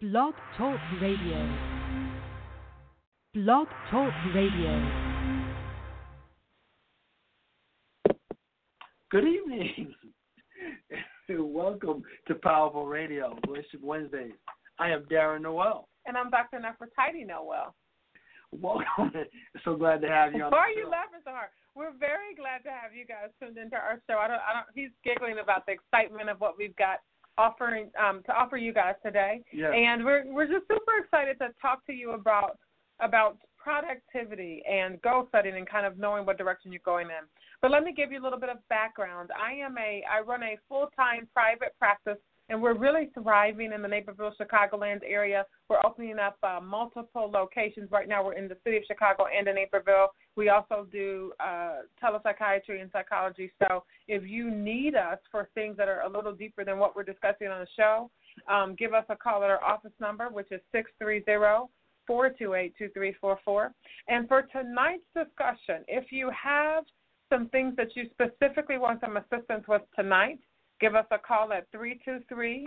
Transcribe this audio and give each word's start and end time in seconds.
Blog 0.00 0.32
Talk 0.56 0.78
Radio. 1.02 1.58
Blog 3.34 3.66
Talk 3.90 4.12
Radio. 4.32 4.88
Good 9.10 9.24
evening. 9.24 9.92
Welcome 11.28 12.04
to 12.28 12.36
Powerful 12.36 12.86
Radio, 12.86 13.36
Worship 13.48 13.82
Wednesdays. 13.82 14.30
I 14.78 14.90
am 14.90 15.02
Darren 15.10 15.42
Noel. 15.42 15.88
And 16.06 16.16
I'm 16.16 16.30
Dr. 16.30 16.60
Nefertiti 16.60 17.26
Noel. 17.26 17.74
Welcome. 18.52 19.12
so 19.64 19.74
glad 19.74 20.00
to 20.02 20.08
have 20.08 20.32
you 20.32 20.44
on 20.44 20.52
Why 20.52 20.58
are 20.58 20.74
the 20.74 20.78
you 20.78 20.84
show. 20.86 20.90
laughing 20.90 21.20
so 21.24 21.32
hard? 21.32 21.48
We're 21.74 21.90
very 21.98 22.36
glad 22.36 22.62
to 22.62 22.70
have 22.70 22.94
you 22.94 23.04
guys 23.04 23.30
tuned 23.42 23.58
into 23.58 23.74
our 23.74 24.00
show. 24.08 24.18
I 24.18 24.28
don't, 24.28 24.40
I 24.48 24.54
don't, 24.54 24.66
he's 24.76 24.90
giggling 25.02 25.40
about 25.42 25.66
the 25.66 25.72
excitement 25.72 26.30
of 26.30 26.40
what 26.40 26.54
we've 26.56 26.76
got 26.76 27.00
offering 27.38 27.90
um, 27.98 28.22
to 28.26 28.32
offer 28.32 28.56
you 28.56 28.72
guys 28.72 28.94
today. 29.04 29.42
Yes. 29.52 29.72
And 29.74 30.04
we're 30.04 30.24
we're 30.26 30.46
just 30.46 30.66
super 30.68 30.98
excited 31.02 31.38
to 31.38 31.48
talk 31.62 31.86
to 31.86 31.92
you 31.92 32.12
about 32.12 32.58
about 33.00 33.38
productivity 33.56 34.62
and 34.70 35.00
goal 35.02 35.28
setting 35.30 35.56
and 35.56 35.68
kind 35.68 35.86
of 35.86 35.98
knowing 35.98 36.26
what 36.26 36.38
direction 36.38 36.72
you're 36.72 36.80
going 36.84 37.06
in. 37.06 37.24
But 37.60 37.70
let 37.70 37.84
me 37.84 37.92
give 37.92 38.12
you 38.12 38.20
a 38.20 38.24
little 38.24 38.38
bit 38.38 38.48
of 38.48 38.56
background. 38.68 39.30
I 39.38 39.52
am 39.52 39.76
a 39.78 40.02
I 40.10 40.20
run 40.20 40.42
a 40.42 40.56
full 40.68 40.88
time 40.96 41.28
private 41.32 41.74
practice 41.78 42.18
and 42.48 42.60
we're 42.60 42.76
really 42.76 43.10
thriving 43.14 43.72
in 43.72 43.82
the 43.82 43.88
Naperville, 43.88 44.32
Chicagoland 44.40 45.00
area. 45.06 45.44
We're 45.68 45.84
opening 45.84 46.18
up 46.18 46.36
uh, 46.42 46.60
multiple 46.62 47.30
locations. 47.30 47.90
Right 47.90 48.08
now, 48.08 48.24
we're 48.24 48.34
in 48.34 48.48
the 48.48 48.56
city 48.64 48.78
of 48.78 48.84
Chicago 48.86 49.26
and 49.26 49.46
in 49.46 49.54
Naperville. 49.54 50.08
We 50.36 50.48
also 50.48 50.86
do 50.90 51.32
uh, 51.40 51.80
telepsychiatry 52.02 52.80
and 52.80 52.90
psychology. 52.92 53.52
So 53.58 53.84
if 54.06 54.28
you 54.28 54.50
need 54.50 54.94
us 54.94 55.18
for 55.30 55.48
things 55.54 55.76
that 55.76 55.88
are 55.88 56.02
a 56.02 56.08
little 56.08 56.32
deeper 56.32 56.64
than 56.64 56.78
what 56.78 56.96
we're 56.96 57.02
discussing 57.02 57.48
on 57.48 57.60
the 57.60 57.68
show, 57.76 58.10
um, 58.50 58.74
give 58.78 58.94
us 58.94 59.04
a 59.08 59.16
call 59.16 59.42
at 59.44 59.50
our 59.50 59.62
office 59.62 59.92
number, 60.00 60.28
which 60.28 60.50
is 60.50 60.60
630 60.72 61.68
428 62.06 62.74
2344. 62.78 63.72
And 64.08 64.26
for 64.26 64.42
tonight's 64.50 65.02
discussion, 65.14 65.84
if 65.86 66.10
you 66.10 66.30
have 66.30 66.84
some 67.28 67.48
things 67.50 67.74
that 67.76 67.94
you 67.94 68.08
specifically 68.10 68.78
want 68.78 69.00
some 69.00 69.18
assistance 69.18 69.64
with 69.68 69.82
tonight, 69.94 70.38
give 70.80 70.94
us 70.94 71.06
a 71.10 71.18
call 71.18 71.52
at 71.52 71.66
323 71.72 72.66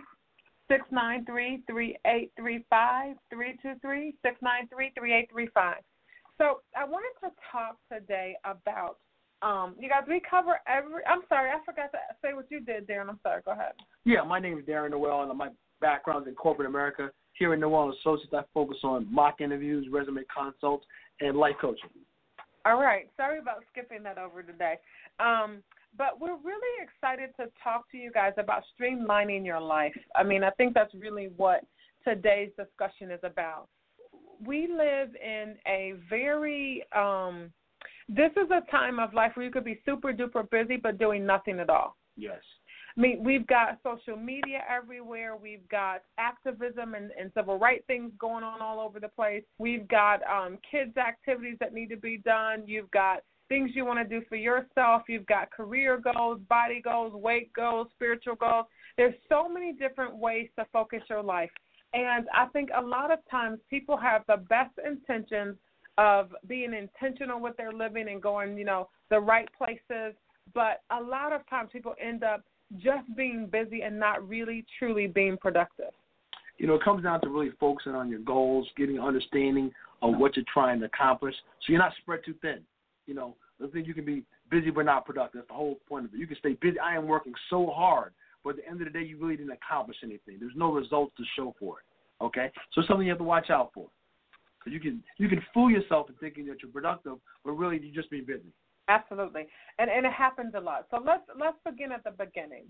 693 0.68 1.64
3835. 1.68 3.16
323 3.30 4.16
693 4.24 4.92
3835. 4.96 5.84
So 6.38 6.62
I 6.76 6.86
wanted 6.86 7.14
to 7.22 7.30
talk 7.52 7.78
today 7.92 8.36
about, 8.46 8.98
um, 9.42 9.76
you 9.78 9.90
guys, 9.90 10.04
we 10.08 10.22
cover 10.28 10.60
every, 10.68 11.06
I'm 11.06 11.22
sorry, 11.30 11.52
I 11.52 11.64
forgot 11.66 11.92
to 11.92 12.00
say 12.24 12.34
what 12.34 12.46
you 12.50 12.62
did, 12.62 12.88
Darren. 12.88 13.10
I'm 13.10 13.20
sorry. 13.22 13.42
Go 13.46 13.52
ahead. 13.52 13.74
Yeah, 14.06 14.24
my 14.24 14.40
name 14.40 14.58
is 14.58 14.66
Darren 14.66 14.92
Noel, 14.92 15.30
and 15.30 15.38
my 15.38 15.50
background 15.82 16.26
is 16.26 16.30
in 16.32 16.36
corporate 16.36 16.68
America. 16.68 17.12
Here 17.34 17.54
in 17.54 17.60
Noel 17.60 17.94
Associates, 18.00 18.34
I 18.34 18.42
focus 18.54 18.78
on 18.84 19.12
mock 19.14 19.42
interviews, 19.42 19.88
resume 19.92 20.24
consults, 20.34 20.86
and 21.20 21.38
life 21.38 21.56
coaching. 21.60 21.90
All 22.66 22.80
right. 22.80 23.10
Sorry 23.18 23.40
about 23.40 23.64
skipping 23.72 24.04
that 24.04 24.18
over 24.18 24.44
today. 24.44 24.76
Um, 25.20 25.64
but 25.98 26.20
we're 26.20 26.38
really 26.44 26.84
excited 26.84 27.32
to 27.38 27.48
talk 27.64 27.90
to 27.92 27.98
you 27.98 28.12
guys 28.12 28.34
about 28.38 28.64
streamlining 28.80 29.46
your 29.46 29.60
life. 29.60 29.98
I 30.16 30.24
mean, 30.24 30.44
I 30.44 30.52
think 30.52 30.74
that's 30.74 30.94
really 30.94 31.30
what 31.38 31.62
today's 32.08 32.52
discussion 32.58 33.12
is 33.12 33.20
about. 33.24 33.68
We 34.44 34.68
live 34.68 35.10
in 35.16 35.56
a 35.68 35.94
very, 36.10 36.84
um, 36.96 37.52
this 38.10 38.32
is 38.32 38.50
a 38.52 38.70
time 38.72 39.00
of 39.00 39.14
life 39.14 39.32
where 39.36 39.46
you 39.46 39.52
could 39.52 39.66
be 39.66 39.82
super 39.86 40.12
duper 40.12 40.50
busy 40.50 40.78
but 40.78 40.98
doing 40.98 41.26
nothing 41.26 41.60
at 41.60 41.70
all. 41.70 41.96
Yes. 42.18 42.40
I 42.98 43.02
mean, 43.02 43.24
we've 43.24 43.48
got 43.48 43.80
social 43.84 44.18
media 44.18 44.64
everywhere. 44.70 45.38
We've 45.38 45.68
got 45.70 46.02
activism 46.18 46.94
and, 46.96 47.12
and 47.20 47.32
civil 47.36 47.58
rights 47.58 47.84
things 47.88 48.12
going 48.20 48.44
on 48.44 48.62
all 48.62 48.80
over 48.80 49.00
the 49.00 49.08
place. 49.08 49.44
We've 49.60 49.88
got 49.88 50.20
um, 50.24 50.58
kids' 50.70 50.98
activities 50.98 51.58
that 51.60 51.74
need 51.74 51.90
to 51.90 51.98
be 51.98 52.18
done. 52.18 52.64
You've 52.66 52.92
got 52.92 53.24
things 53.52 53.72
you 53.74 53.84
want 53.84 54.00
to 54.00 54.20
do 54.20 54.26
for 54.30 54.38
yourself. 54.38 55.02
You've 55.10 55.26
got 55.26 55.52
career 55.52 56.02
goals, 56.02 56.40
body 56.48 56.82
goals, 56.82 57.12
weight 57.14 57.52
goals, 57.52 57.88
spiritual 57.94 58.36
goals. 58.36 58.66
There's 58.96 59.14
so 59.28 59.50
many 59.50 59.74
different 59.74 60.16
ways 60.16 60.48
to 60.58 60.66
focus 60.72 61.02
your 61.10 61.22
life. 61.22 61.50
And 61.94 62.28
I 62.34 62.46
think 62.46 62.70
a 62.74 62.82
lot 62.82 63.12
of 63.12 63.20
times 63.30 63.60
people 63.70 63.98
have 63.98 64.22
the 64.30 64.38
best 64.38 64.72
intentions 64.88 65.58
of 65.98 66.30
being 66.48 66.74
intentional 66.74 67.42
with 67.42 67.58
their 67.58 67.74
living 67.74 68.08
and 68.08 68.22
going, 68.22 68.58
you 68.58 68.64
know, 68.64 68.88
the 69.10 69.20
right 69.20 69.50
places. 69.58 70.16
But 70.54 70.82
a 70.90 71.04
lot 71.04 71.34
of 71.34 71.42
times 71.50 71.72
people 71.74 71.94
end 72.02 72.24
up 72.24 72.46
just 72.78 73.14
being 73.18 73.50
busy 73.52 73.82
and 73.82 74.00
not 74.00 74.26
really 74.26 74.64
truly 74.80 75.08
being 75.08 75.36
productive. 75.36 75.92
You 76.58 76.68
know, 76.68 76.76
it 76.76 76.84
comes 76.86 77.04
down 77.04 77.20
to 77.20 77.28
really 77.28 77.52
focusing 77.60 77.96
on 77.96 78.08
your 78.08 78.20
goals, 78.20 78.70
getting 78.78 78.98
an 78.98 79.04
understanding 79.04 79.74
of 80.02 80.16
what 80.16 80.38
you're 80.38 80.46
trying 80.52 80.80
to 80.80 80.86
accomplish, 80.86 81.36
so 81.36 81.74
you're 81.74 81.80
not 81.80 81.92
spread 82.02 82.22
too 82.26 82.34
thin. 82.42 82.62
You 83.12 83.18
know, 83.18 83.36
the 83.60 83.68
thing 83.68 83.84
you 83.84 83.94
can 83.94 84.06
be 84.06 84.24
busy 84.50 84.70
but 84.70 84.86
not 84.86 85.06
productive. 85.06 85.40
That's 85.40 85.50
the 85.50 85.54
whole 85.54 85.80
point 85.90 86.06
of 86.06 86.14
it. 86.14 86.18
You 86.18 86.28
can 86.28 86.38
stay 86.38 86.54
busy. 86.62 86.80
I 86.80 86.96
am 86.96 87.08
working 87.08 87.34
so 87.50 87.70
hard, 87.76 88.14
but 88.42 88.52
at 88.52 88.56
the 88.56 88.70
end 88.70 88.80
of 88.82 88.88
the 88.88 88.98
day, 88.98 89.06
you 89.06 89.18
really 89.18 89.36
didn't 89.36 89.52
accomplish 89.52 89.98
anything. 90.02 90.38
There's 90.40 90.56
no 90.56 90.72
results 90.72 91.12
to 91.18 91.24
show 91.36 91.54
for 91.60 91.80
it. 91.80 92.24
Okay, 92.24 92.50
so 92.72 92.80
it's 92.80 92.88
something 92.88 93.06
you 93.06 93.12
have 93.12 93.18
to 93.18 93.26
watch 93.26 93.50
out 93.50 93.72
for. 93.74 93.88
Because 94.60 94.72
you 94.72 94.80
can 94.80 95.04
you 95.18 95.28
can 95.28 95.42
fool 95.54 95.70
yourself 95.70 96.08
in 96.08 96.16
thinking 96.22 96.46
that 96.46 96.62
you're 96.62 96.72
productive, 96.72 97.18
but 97.44 97.52
really 97.52 97.82
you're 97.84 97.94
just 97.94 98.10
being 98.10 98.24
busy. 98.26 98.54
Absolutely, 98.88 99.46
and 99.78 99.92
and 99.92 100.06
it 100.06 100.14
happens 100.14 100.54
a 100.56 100.62
lot. 100.62 100.88
So 100.90 101.04
let's 101.06 101.24
let's 101.38 101.58
begin 101.66 101.92
at 101.92 102.06
the 102.06 102.12
beginning. 102.12 102.64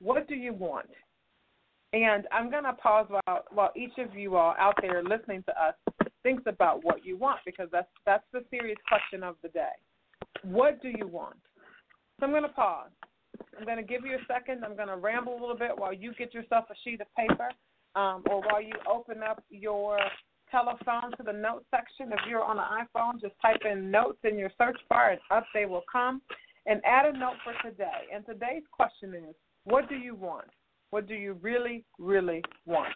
What 0.00 0.28
do 0.28 0.36
you 0.36 0.52
want? 0.52 0.90
And 1.92 2.28
I'm 2.30 2.52
gonna 2.52 2.74
pause 2.74 3.08
while 3.08 3.42
while 3.50 3.72
each 3.74 3.98
of 3.98 4.14
you 4.14 4.36
all 4.36 4.54
out 4.60 4.76
there 4.80 5.02
listening 5.02 5.42
to 5.48 5.60
us 5.60 5.74
thinks 6.28 6.42
about 6.46 6.84
what 6.84 7.06
you 7.06 7.16
want 7.16 7.38
because 7.46 7.68
that's 7.72 7.88
that's 8.04 8.24
the 8.34 8.44
serious 8.50 8.76
question 8.86 9.22
of 9.22 9.36
the 9.42 9.48
day. 9.48 9.76
What 10.42 10.82
do 10.82 10.88
you 10.88 11.06
want? 11.06 11.38
So 12.20 12.26
I'm 12.26 12.32
gonna 12.32 12.48
pause. 12.48 12.90
I'm 13.58 13.64
gonna 13.64 13.82
give 13.82 14.04
you 14.04 14.16
a 14.16 14.24
second. 14.30 14.62
I'm 14.62 14.76
gonna 14.76 14.98
ramble 14.98 15.32
a 15.32 15.40
little 15.40 15.56
bit 15.56 15.70
while 15.74 15.94
you 15.94 16.12
get 16.18 16.34
yourself 16.34 16.66
a 16.70 16.74
sheet 16.84 17.00
of 17.00 17.06
paper, 17.16 17.48
um, 17.94 18.22
or 18.30 18.42
while 18.42 18.60
you 18.60 18.74
open 18.86 19.22
up 19.22 19.42
your 19.48 19.98
telephone 20.50 21.12
to 21.16 21.22
the 21.24 21.32
notes 21.32 21.64
section. 21.70 22.12
If 22.12 22.20
you're 22.28 22.44
on 22.44 22.58
an 22.58 22.84
iPhone, 22.84 23.22
just 23.22 23.34
type 23.40 23.62
in 23.64 23.90
notes 23.90 24.18
in 24.22 24.38
your 24.38 24.50
search 24.58 24.78
bar 24.90 25.12
and 25.12 25.20
up 25.30 25.46
they 25.54 25.64
will 25.64 25.84
come. 25.90 26.20
And 26.66 26.82
add 26.84 27.06
a 27.06 27.18
note 27.18 27.36
for 27.42 27.54
today. 27.66 28.04
And 28.14 28.26
today's 28.26 28.64
question 28.70 29.14
is 29.14 29.34
what 29.64 29.88
do 29.88 29.94
you 29.94 30.14
want? 30.14 30.50
What 30.90 31.08
do 31.08 31.14
you 31.14 31.38
really, 31.40 31.86
really 31.98 32.42
want? 32.66 32.94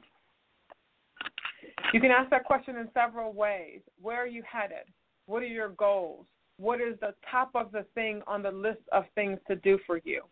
You 1.92 2.00
can 2.00 2.10
ask 2.10 2.30
that 2.30 2.44
question 2.44 2.76
in 2.76 2.88
several 2.94 3.32
ways. 3.32 3.80
Where 4.00 4.22
are 4.22 4.26
you 4.26 4.42
headed? 4.50 4.86
What 5.26 5.42
are 5.42 5.46
your 5.46 5.70
goals? 5.70 6.26
What 6.58 6.80
is 6.80 6.98
the 7.00 7.14
top 7.30 7.50
of 7.54 7.72
the 7.72 7.84
thing 7.94 8.22
on 8.26 8.42
the 8.42 8.50
list 8.50 8.82
of 8.92 9.04
things 9.14 9.38
to 9.48 9.56
do 9.56 9.78
for 9.86 10.00
you? 10.04 10.22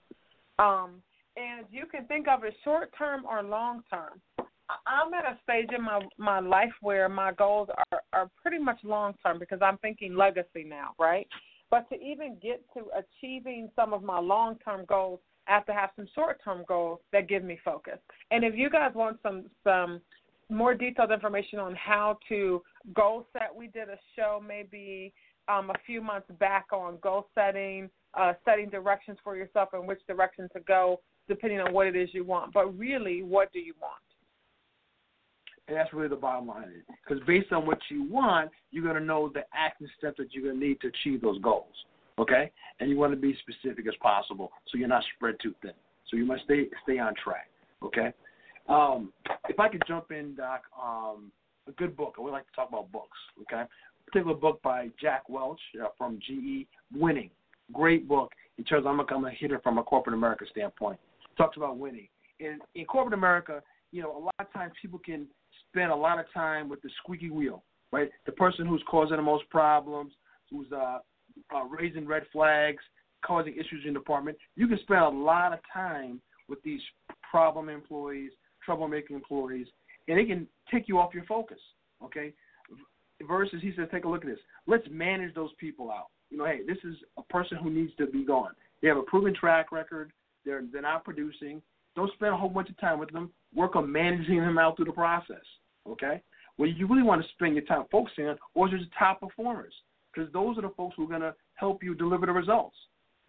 Um, 0.58 1.02
and 1.36 1.66
you 1.70 1.86
can 1.86 2.06
think 2.06 2.28
of 2.28 2.44
it 2.44 2.54
short 2.64 2.92
term 2.96 3.24
or 3.24 3.42
long 3.42 3.82
term. 3.90 4.20
I'm 4.86 5.12
at 5.14 5.24
a 5.24 5.38
stage 5.42 5.70
in 5.76 5.82
my 5.82 6.00
my 6.16 6.38
life 6.40 6.72
where 6.80 7.08
my 7.08 7.32
goals 7.32 7.68
are 7.90 8.02
are 8.12 8.30
pretty 8.40 8.58
much 8.58 8.78
long 8.84 9.14
term 9.24 9.38
because 9.38 9.60
I'm 9.62 9.78
thinking 9.78 10.14
legacy 10.14 10.64
now, 10.64 10.90
right? 10.98 11.26
But 11.70 11.88
to 11.90 12.00
even 12.00 12.36
get 12.42 12.64
to 12.74 12.84
achieving 12.98 13.70
some 13.76 13.92
of 13.92 14.02
my 14.02 14.18
long 14.18 14.58
term 14.64 14.84
goals, 14.86 15.20
I 15.48 15.54
have 15.54 15.66
to 15.66 15.72
have 15.72 15.90
some 15.96 16.06
short 16.14 16.40
term 16.44 16.64
goals 16.68 17.00
that 17.12 17.28
give 17.28 17.42
me 17.42 17.58
focus. 17.64 17.98
And 18.30 18.44
if 18.44 18.54
you 18.54 18.70
guys 18.70 18.92
want 18.94 19.18
some 19.22 19.46
some 19.64 20.00
more 20.50 20.74
detailed 20.74 21.12
information 21.12 21.58
on 21.58 21.74
how 21.74 22.18
to 22.28 22.62
goal 22.94 23.26
set, 23.32 23.54
we 23.54 23.68
did 23.68 23.88
a 23.88 23.98
show 24.16 24.42
maybe 24.46 25.12
um, 25.48 25.70
a 25.70 25.74
few 25.86 26.00
months 26.00 26.28
back 26.38 26.66
on 26.72 26.98
goal 27.02 27.28
setting, 27.34 27.90
uh, 28.14 28.32
setting 28.44 28.68
directions 28.68 29.18
for 29.22 29.36
yourself 29.36 29.70
and 29.72 29.86
which 29.86 30.00
direction 30.06 30.48
to 30.52 30.60
go 30.60 31.00
depending 31.28 31.60
on 31.60 31.72
what 31.72 31.86
it 31.86 31.94
is 31.94 32.08
you 32.12 32.24
want. 32.24 32.52
But 32.52 32.76
really, 32.76 33.22
what 33.22 33.52
do 33.52 33.60
you 33.60 33.74
want? 33.80 33.94
And 35.68 35.76
that's 35.76 35.92
really 35.92 36.08
the 36.08 36.16
bottom 36.16 36.48
line. 36.48 36.82
Because 37.04 37.22
based 37.26 37.52
on 37.52 37.64
what 37.64 37.78
you 37.88 38.10
want, 38.10 38.50
you're 38.72 38.82
going 38.82 38.96
to 38.96 39.04
know 39.04 39.30
the 39.32 39.42
action 39.54 39.88
steps 39.96 40.16
that 40.18 40.32
you're 40.32 40.42
going 40.42 40.58
to 40.58 40.66
need 40.66 40.80
to 40.80 40.88
achieve 40.88 41.22
those 41.22 41.40
goals. 41.40 41.72
Okay? 42.18 42.50
And 42.80 42.90
you 42.90 42.98
want 42.98 43.12
to 43.12 43.16
be 43.16 43.36
specific 43.40 43.86
as 43.86 43.94
possible 44.02 44.50
so 44.68 44.78
you're 44.78 44.88
not 44.88 45.04
spread 45.14 45.36
too 45.40 45.54
thin. 45.62 45.72
So 46.08 46.16
you 46.16 46.26
must 46.26 46.42
stay 46.44 46.66
stay 46.82 46.98
on 46.98 47.14
track. 47.22 47.48
Okay? 47.84 48.12
Um, 48.70 49.12
if 49.48 49.58
I 49.58 49.68
could 49.68 49.82
jump 49.86 50.12
in, 50.12 50.34
Doc, 50.36 50.62
um, 50.80 51.32
a 51.68 51.72
good 51.72 51.96
book. 51.96 52.14
I 52.18 52.22
would 52.22 52.32
like 52.32 52.46
to 52.46 52.52
talk 52.54 52.68
about 52.68 52.90
books. 52.92 53.18
Okay? 53.42 53.62
A 53.62 54.10
particular 54.10 54.36
book 54.36 54.62
by 54.62 54.88
Jack 55.00 55.28
Welch 55.28 55.60
uh, 55.82 55.88
from 55.98 56.18
GE, 56.20 56.66
Winning. 56.94 57.30
Great 57.72 58.08
book 58.08 58.32
in 58.58 58.64
terms 58.64 58.86
of 58.86 58.98
I'm 58.98 59.06
to 59.06 59.30
hit 59.30 59.52
it 59.52 59.62
from 59.62 59.78
a 59.78 59.82
corporate 59.82 60.14
America 60.14 60.44
standpoint. 60.50 60.98
Talks 61.36 61.56
about 61.56 61.78
winning. 61.78 62.08
In, 62.38 62.58
in 62.74 62.84
corporate 62.84 63.14
America, 63.14 63.62
you 63.92 64.02
know, 64.02 64.16
a 64.16 64.18
lot 64.18 64.34
of 64.38 64.52
times 64.52 64.72
people 64.80 64.98
can 64.98 65.26
spend 65.68 65.90
a 65.90 65.96
lot 65.96 66.18
of 66.18 66.26
time 66.32 66.68
with 66.68 66.80
the 66.82 66.90
squeaky 67.02 67.30
wheel, 67.30 67.62
right? 67.92 68.10
The 68.26 68.32
person 68.32 68.66
who's 68.66 68.82
causing 68.88 69.16
the 69.16 69.22
most 69.22 69.48
problems, 69.50 70.12
who's 70.50 70.66
uh, 70.72 70.98
uh, 71.54 71.64
raising 71.64 72.06
red 72.06 72.24
flags, 72.32 72.82
causing 73.24 73.54
issues 73.54 73.84
in 73.86 73.94
the 73.94 74.00
department. 74.00 74.36
You 74.56 74.66
can 74.66 74.78
spend 74.82 75.00
a 75.00 75.08
lot 75.08 75.52
of 75.52 75.60
time 75.72 76.20
with 76.48 76.62
these 76.62 76.80
problem 77.30 77.68
employees, 77.68 78.32
troublemaking 78.66 79.10
employees, 79.10 79.66
and 80.08 80.18
it 80.18 80.26
can 80.26 80.46
take 80.72 80.88
you 80.88 80.98
off 80.98 81.14
your 81.14 81.24
focus. 81.24 81.58
Okay, 82.02 82.32
versus 83.26 83.60
he 83.62 83.72
says, 83.76 83.88
take 83.90 84.04
a 84.04 84.08
look 84.08 84.24
at 84.24 84.30
this. 84.30 84.38
Let's 84.66 84.86
manage 84.90 85.34
those 85.34 85.50
people 85.58 85.90
out. 85.90 86.06
You 86.30 86.38
know, 86.38 86.46
hey, 86.46 86.60
this 86.66 86.78
is 86.84 86.96
a 87.18 87.22
person 87.24 87.58
who 87.58 87.70
needs 87.70 87.92
to 87.98 88.06
be 88.06 88.24
gone. 88.24 88.52
They 88.80 88.88
have 88.88 88.96
a 88.96 89.02
proven 89.02 89.34
track 89.34 89.72
record. 89.72 90.12
They're 90.44 90.62
they're 90.72 90.82
not 90.82 91.04
producing. 91.04 91.60
Don't 91.96 92.12
spend 92.14 92.32
a 92.32 92.36
whole 92.36 92.48
bunch 92.48 92.70
of 92.70 92.78
time 92.78 92.98
with 92.98 93.10
them. 93.12 93.30
Work 93.54 93.76
on 93.76 93.90
managing 93.90 94.40
them 94.40 94.58
out 94.58 94.76
through 94.76 94.86
the 94.86 94.92
process. 94.92 95.44
Okay. 95.88 96.22
What 96.56 96.76
you 96.76 96.86
really 96.86 97.02
want 97.02 97.22
to 97.22 97.28
spend 97.30 97.54
your 97.54 97.64
time 97.64 97.84
focusing 97.90 98.26
on, 98.28 98.38
or 98.54 98.68
the 98.68 98.78
top 98.98 99.20
performers, 99.20 99.72
because 100.12 100.32
those 100.32 100.58
are 100.58 100.62
the 100.62 100.72
folks 100.76 100.94
who 100.96 101.04
are 101.04 101.08
going 101.08 101.20
to 101.20 101.34
help 101.54 101.82
you 101.82 101.94
deliver 101.94 102.26
the 102.26 102.32
results. 102.32 102.76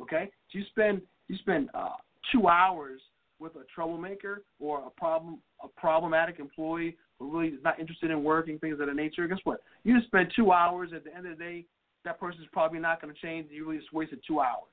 Okay. 0.02 0.30
So 0.52 0.60
you 0.60 0.66
spend 0.70 1.02
you 1.28 1.38
spend 1.38 1.70
uh, 1.74 1.96
two 2.32 2.48
hours 2.48 3.02
with 3.42 3.56
a 3.56 3.64
troublemaker 3.74 4.44
or 4.60 4.86
a 4.86 4.90
problem 4.92 5.40
a 5.64 5.68
problematic 5.68 6.40
employee 6.40 6.96
who 7.20 7.32
really 7.32 7.54
is 7.54 7.64
not 7.64 7.80
interested 7.80 8.12
in 8.12 8.24
working 8.24 8.60
things 8.60 8.80
of 8.80 8.88
that 8.88 8.96
nature. 8.96 9.28
Guess 9.28 9.40
what? 9.44 9.62
You 9.84 9.96
just 9.96 10.08
spend 10.08 10.32
two 10.36 10.52
hours. 10.52 10.92
At 10.96 11.04
the 11.04 11.16
end 11.16 11.28
of 11.28 11.38
the 11.38 11.44
day, 11.44 11.66
that 12.06 12.20
person 12.20 12.42
is 12.42 12.48
probably 12.54 12.80
not 12.80 13.02
going 13.02 13.14
to 13.14 13.20
change. 13.20 13.48
You 13.52 13.66
really 13.66 13.80
just 13.80 13.94
wasted 13.94 14.20
two 14.26 14.40
hours. 14.40 14.72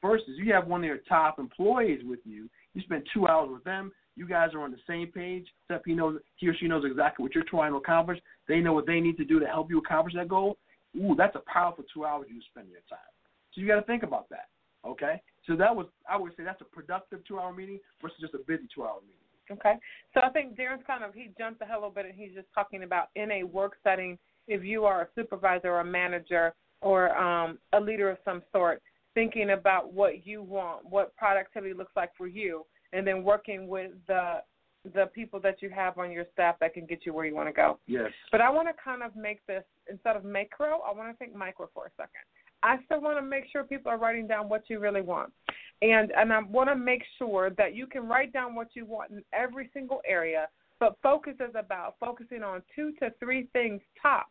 Versus 0.00 0.28
you 0.36 0.52
have 0.52 0.66
one 0.66 0.80
of 0.80 0.86
your 0.86 0.98
top 1.08 1.38
employees 1.38 2.00
with 2.04 2.20
you. 2.24 2.50
You 2.74 2.82
spend 2.82 3.04
two 3.14 3.28
hours 3.28 3.50
with 3.52 3.64
them. 3.64 3.92
You 4.16 4.26
guys 4.26 4.50
are 4.52 4.60
on 4.60 4.72
the 4.72 4.78
same 4.86 5.08
page. 5.08 5.46
Except 5.68 5.86
he 5.86 5.94
knows 5.94 6.18
he 6.36 6.48
or 6.48 6.54
she 6.56 6.68
knows 6.68 6.84
exactly 6.84 7.22
what 7.22 7.34
you're 7.34 7.44
trying 7.44 7.72
to 7.72 7.78
accomplish. 7.78 8.18
They 8.48 8.58
know 8.60 8.72
what 8.72 8.86
they 8.86 9.00
need 9.00 9.16
to 9.18 9.24
do 9.24 9.38
to 9.38 9.46
help 9.46 9.70
you 9.70 9.78
accomplish 9.78 10.14
that 10.14 10.28
goal. 10.28 10.58
Ooh, 10.96 11.14
that's 11.16 11.36
a 11.36 11.42
powerful 11.50 11.84
two 11.94 12.04
hours 12.04 12.26
you 12.28 12.40
spend 12.50 12.68
your 12.68 12.80
time. 12.90 12.98
So 13.54 13.60
you 13.60 13.66
got 13.66 13.76
to 13.76 13.86
think 13.86 14.02
about 14.02 14.28
that. 14.30 14.48
Okay. 14.86 15.22
So 15.46 15.56
that 15.56 15.74
was 15.74 15.86
I 16.08 16.16
would 16.16 16.32
say 16.36 16.44
that's 16.44 16.60
a 16.60 16.64
productive 16.64 17.24
two 17.26 17.38
hour 17.38 17.52
meeting 17.52 17.80
versus 18.00 18.18
just 18.20 18.34
a 18.34 18.38
busy 18.46 18.68
two 18.74 18.84
hour 18.84 19.00
meeting. 19.02 19.16
Okay. 19.50 19.74
So 20.14 20.20
I 20.20 20.30
think 20.30 20.56
Darren's 20.56 20.84
kind 20.86 21.04
of 21.04 21.14
he 21.14 21.30
jumped 21.38 21.60
ahead 21.62 21.74
a 21.74 21.78
little 21.78 21.90
bit 21.90 22.06
and 22.06 22.14
he's 22.14 22.34
just 22.34 22.48
talking 22.54 22.84
about 22.84 23.08
in 23.16 23.30
a 23.30 23.42
work 23.42 23.76
setting 23.82 24.18
if 24.48 24.64
you 24.64 24.84
are 24.84 25.02
a 25.02 25.08
supervisor 25.14 25.70
or 25.70 25.80
a 25.80 25.84
manager 25.84 26.54
or 26.80 27.16
um, 27.16 27.58
a 27.72 27.80
leader 27.80 28.10
of 28.10 28.18
some 28.24 28.42
sort, 28.52 28.82
thinking 29.14 29.50
about 29.50 29.92
what 29.92 30.26
you 30.26 30.42
want, 30.42 30.84
what 30.88 31.14
productivity 31.16 31.74
looks 31.74 31.92
like 31.94 32.10
for 32.16 32.26
you, 32.26 32.64
and 32.92 33.06
then 33.06 33.22
working 33.22 33.68
with 33.68 33.92
the 34.08 34.42
the 34.94 35.06
people 35.14 35.38
that 35.38 35.62
you 35.62 35.70
have 35.70 35.96
on 35.96 36.10
your 36.10 36.24
staff 36.32 36.56
that 36.58 36.74
can 36.74 36.84
get 36.86 37.06
you 37.06 37.14
where 37.14 37.24
you 37.24 37.36
want 37.36 37.48
to 37.48 37.52
go. 37.52 37.78
Yes. 37.86 38.10
But 38.32 38.40
I 38.40 38.50
want 38.50 38.66
to 38.66 38.74
kind 38.82 39.04
of 39.04 39.14
make 39.14 39.38
this 39.46 39.62
instead 39.88 40.16
of 40.16 40.24
macro, 40.24 40.80
I 40.80 40.92
want 40.92 41.12
to 41.12 41.16
think 41.18 41.36
micro 41.36 41.68
for 41.72 41.86
a 41.86 41.90
second. 41.96 42.26
I 42.62 42.78
still 42.84 43.00
want 43.00 43.18
to 43.18 43.22
make 43.22 43.44
sure 43.50 43.64
people 43.64 43.90
are 43.90 43.98
writing 43.98 44.26
down 44.26 44.48
what 44.48 44.64
you 44.68 44.78
really 44.78 45.02
want. 45.02 45.32
And 45.80 46.12
and 46.16 46.32
I 46.32 46.40
want 46.42 46.68
to 46.68 46.76
make 46.76 47.02
sure 47.18 47.50
that 47.50 47.74
you 47.74 47.86
can 47.86 48.06
write 48.06 48.32
down 48.32 48.54
what 48.54 48.68
you 48.74 48.86
want 48.86 49.10
in 49.10 49.22
every 49.32 49.70
single 49.74 50.00
area, 50.06 50.48
but 50.78 50.96
focus 51.02 51.34
is 51.40 51.54
about 51.56 51.96
focusing 51.98 52.42
on 52.42 52.62
two 52.74 52.92
to 53.00 53.10
three 53.18 53.48
things 53.52 53.80
top. 54.00 54.26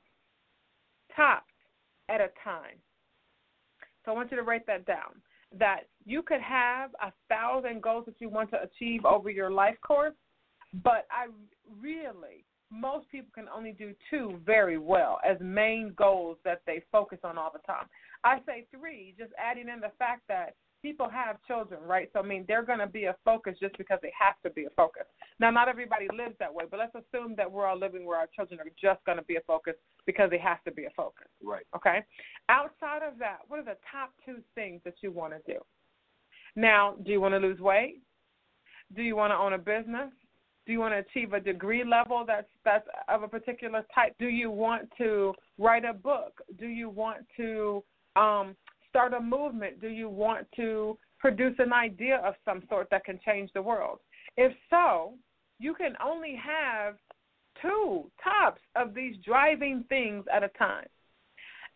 Top 1.15 1.43
at 2.09 2.21
a 2.21 2.29
time. 2.43 2.77
So 4.03 4.11
I 4.11 4.15
want 4.15 4.31
you 4.31 4.37
to 4.37 4.43
write 4.43 4.65
that 4.67 4.85
down. 4.85 5.21
That 5.57 5.81
you 6.05 6.21
could 6.21 6.41
have 6.41 6.91
a 7.01 7.11
thousand 7.27 7.81
goals 7.81 8.05
that 8.05 8.15
you 8.19 8.29
want 8.29 8.49
to 8.51 8.61
achieve 8.63 9.03
over 9.03 9.29
your 9.29 9.51
life 9.51 9.75
course, 9.85 10.15
but 10.83 11.05
I 11.11 11.27
really, 11.81 12.45
most 12.71 13.09
people 13.09 13.31
can 13.35 13.47
only 13.53 13.73
do 13.73 13.93
two 14.09 14.39
very 14.45 14.77
well 14.77 15.19
as 15.29 15.37
main 15.41 15.93
goals 15.97 16.37
that 16.45 16.61
they 16.65 16.81
focus 16.91 17.19
on 17.25 17.37
all 17.37 17.51
the 17.51 17.59
time. 17.59 17.85
I 18.23 18.39
say 18.45 18.65
three, 18.75 19.15
just 19.17 19.31
adding 19.37 19.69
in 19.69 19.79
the 19.79 19.91
fact 19.97 20.21
that 20.27 20.55
people 20.81 21.09
have 21.09 21.37
children, 21.47 21.81
right? 21.83 22.09
So 22.13 22.19
I 22.19 22.23
mean, 22.23 22.45
they're 22.47 22.63
going 22.63 22.79
to 22.79 22.87
be 22.87 23.05
a 23.05 23.15
focus 23.23 23.55
just 23.61 23.77
because 23.77 23.99
they 24.01 24.11
have 24.19 24.35
to 24.43 24.49
be 24.49 24.65
a 24.65 24.69
focus. 24.71 25.03
Now, 25.39 25.51
not 25.51 25.67
everybody 25.67 26.07
lives 26.15 26.35
that 26.39 26.53
way, 26.53 26.65
but 26.69 26.79
let's 26.79 26.95
assume 26.95 27.35
that 27.37 27.51
we're 27.51 27.65
all 27.65 27.77
living 27.77 28.05
where 28.05 28.17
our 28.17 28.27
children 28.35 28.59
are 28.59 28.65
just 28.81 29.03
going 29.05 29.17
to 29.17 29.23
be 29.23 29.35
a 29.35 29.41
focus 29.41 29.73
because 30.05 30.29
they 30.29 30.39
have 30.39 30.63
to 30.63 30.71
be 30.71 30.85
a 30.85 30.89
focus. 30.95 31.27
Right. 31.43 31.65
Okay. 31.75 31.99
Outside 32.49 33.01
of 33.07 33.17
that, 33.19 33.39
what 33.47 33.59
are 33.59 33.65
the 33.65 33.77
top 33.91 34.11
two 34.25 34.37
things 34.55 34.81
that 34.85 34.95
you 35.01 35.11
want 35.11 35.33
to 35.33 35.53
do? 35.53 35.59
Now, 36.55 36.95
do 37.05 37.11
you 37.11 37.21
want 37.21 37.33
to 37.33 37.39
lose 37.39 37.59
weight? 37.59 38.01
Do 38.95 39.01
you 39.01 39.15
want 39.15 39.31
to 39.31 39.37
own 39.37 39.53
a 39.53 39.57
business? 39.57 40.11
Do 40.65 40.73
you 40.73 40.79
want 40.79 40.93
to 40.93 40.99
achieve 40.99 41.33
a 41.33 41.39
degree 41.39 41.83
level 41.83 42.23
that's 42.25 42.47
that's 42.63 42.87
of 43.09 43.23
a 43.23 43.27
particular 43.27 43.83
type? 43.93 44.13
Do 44.19 44.27
you 44.27 44.51
want 44.51 44.89
to 44.97 45.33
write 45.57 45.85
a 45.85 45.93
book? 45.93 46.39
Do 46.59 46.67
you 46.67 46.89
want 46.89 47.25
to 47.37 47.83
um, 48.15 48.55
start 48.89 49.13
a 49.13 49.19
movement? 49.19 49.81
Do 49.81 49.87
you 49.87 50.09
want 50.09 50.47
to 50.55 50.97
produce 51.19 51.55
an 51.59 51.73
idea 51.73 52.17
of 52.17 52.35
some 52.43 52.63
sort 52.69 52.89
that 52.91 53.05
can 53.05 53.19
change 53.25 53.49
the 53.53 53.61
world? 53.61 53.99
If 54.37 54.53
so, 54.69 55.13
you 55.59 55.73
can 55.73 55.95
only 56.03 56.35
have 56.35 56.95
two 57.61 58.09
tops 58.23 58.61
of 58.75 58.93
these 58.93 59.15
driving 59.23 59.85
things 59.89 60.25
at 60.33 60.43
a 60.43 60.49
time. 60.49 60.87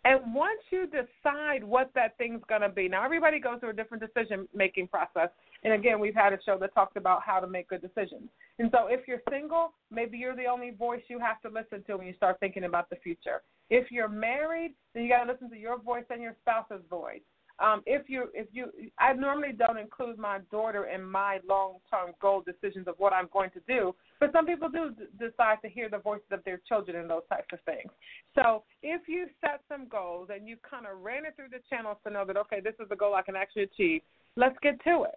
And 0.03 0.35
once 0.35 0.59
you 0.69 0.85
decide 0.85 1.63
what 1.63 1.89
that 1.95 2.15
thing's 2.17 2.41
going 2.47 2.61
to 2.61 2.69
be, 2.69 2.87
now 2.87 3.03
everybody 3.03 3.39
goes 3.39 3.59
through 3.59 3.71
a 3.71 3.73
different 3.73 4.03
decision 4.03 4.47
making 4.53 4.87
process. 4.87 5.29
And 5.65 5.73
again, 5.73 5.99
we've 5.99 6.13
had 6.13 6.31
a 6.31 6.37
show 6.45 6.59
that 6.59 6.75
talks 6.75 6.95
about 6.95 7.23
how 7.25 7.39
to 7.39 7.47
make 7.47 7.69
good 7.69 7.81
decisions. 7.81 8.29
And 8.59 8.69
so 8.71 8.85
if 8.87 9.07
you're 9.07 9.23
single, 9.27 9.73
maybe 9.89 10.15
you're 10.15 10.35
the 10.35 10.45
only 10.45 10.69
voice 10.69 11.01
you 11.07 11.17
have 11.17 11.41
to 11.41 11.49
listen 11.49 11.83
to 11.87 11.97
when 11.97 12.05
you 12.05 12.13
start 12.13 12.39
thinking 12.39 12.65
about 12.65 12.87
the 12.91 12.97
future. 12.97 13.41
If 13.71 13.89
you're 13.89 14.07
married, 14.07 14.75
then 14.93 15.03
you 15.03 15.09
got 15.09 15.23
to 15.23 15.31
listen 15.31 15.49
to 15.49 15.57
your 15.57 15.79
voice 15.79 16.03
and 16.11 16.21
your 16.21 16.35
spouse's 16.41 16.85
voice. 16.87 17.21
Um, 17.57 17.81
if 17.87 18.07
you, 18.09 18.25
if 18.35 18.45
you, 18.51 18.67
I 18.99 19.13
normally 19.13 19.53
don't 19.53 19.79
include 19.79 20.19
my 20.19 20.39
daughter 20.51 20.85
in 20.85 21.03
my 21.03 21.39
long-term 21.49 22.11
goal 22.21 22.43
decisions 22.45 22.87
of 22.87 22.93
what 22.99 23.11
I'm 23.11 23.29
going 23.33 23.49
to 23.51 23.61
do, 23.67 23.95
but 24.19 24.31
some 24.33 24.45
people 24.45 24.69
do 24.69 24.91
d- 24.91 25.05
decide 25.17 25.57
to 25.63 25.69
hear 25.69 25.89
the 25.89 25.97
voices 25.97 26.27
of 26.31 26.43
their 26.43 26.61
children 26.67 26.97
and 26.97 27.09
those 27.09 27.23
types 27.27 27.47
of 27.53 27.59
things. 27.61 27.91
So 28.35 28.63
if 28.83 29.07
you 29.07 29.27
set 29.41 29.61
some 29.67 29.87
goals 29.87 30.29
and 30.31 30.47
you 30.47 30.57
kind 30.69 30.85
of 30.85 31.01
ran 31.01 31.25
it 31.25 31.35
through 31.37 31.49
the 31.49 31.63
channels 31.69 31.97
to 32.05 32.13
know 32.13 32.23
that 32.25 32.37
okay, 32.37 32.59
this 32.59 32.75
is 32.79 32.87
the 32.89 32.95
goal 32.95 33.15
I 33.15 33.23
can 33.23 33.35
actually 33.35 33.63
achieve, 33.63 34.01
let's 34.35 34.57
get 34.61 34.83
to 34.83 35.03
it. 35.03 35.15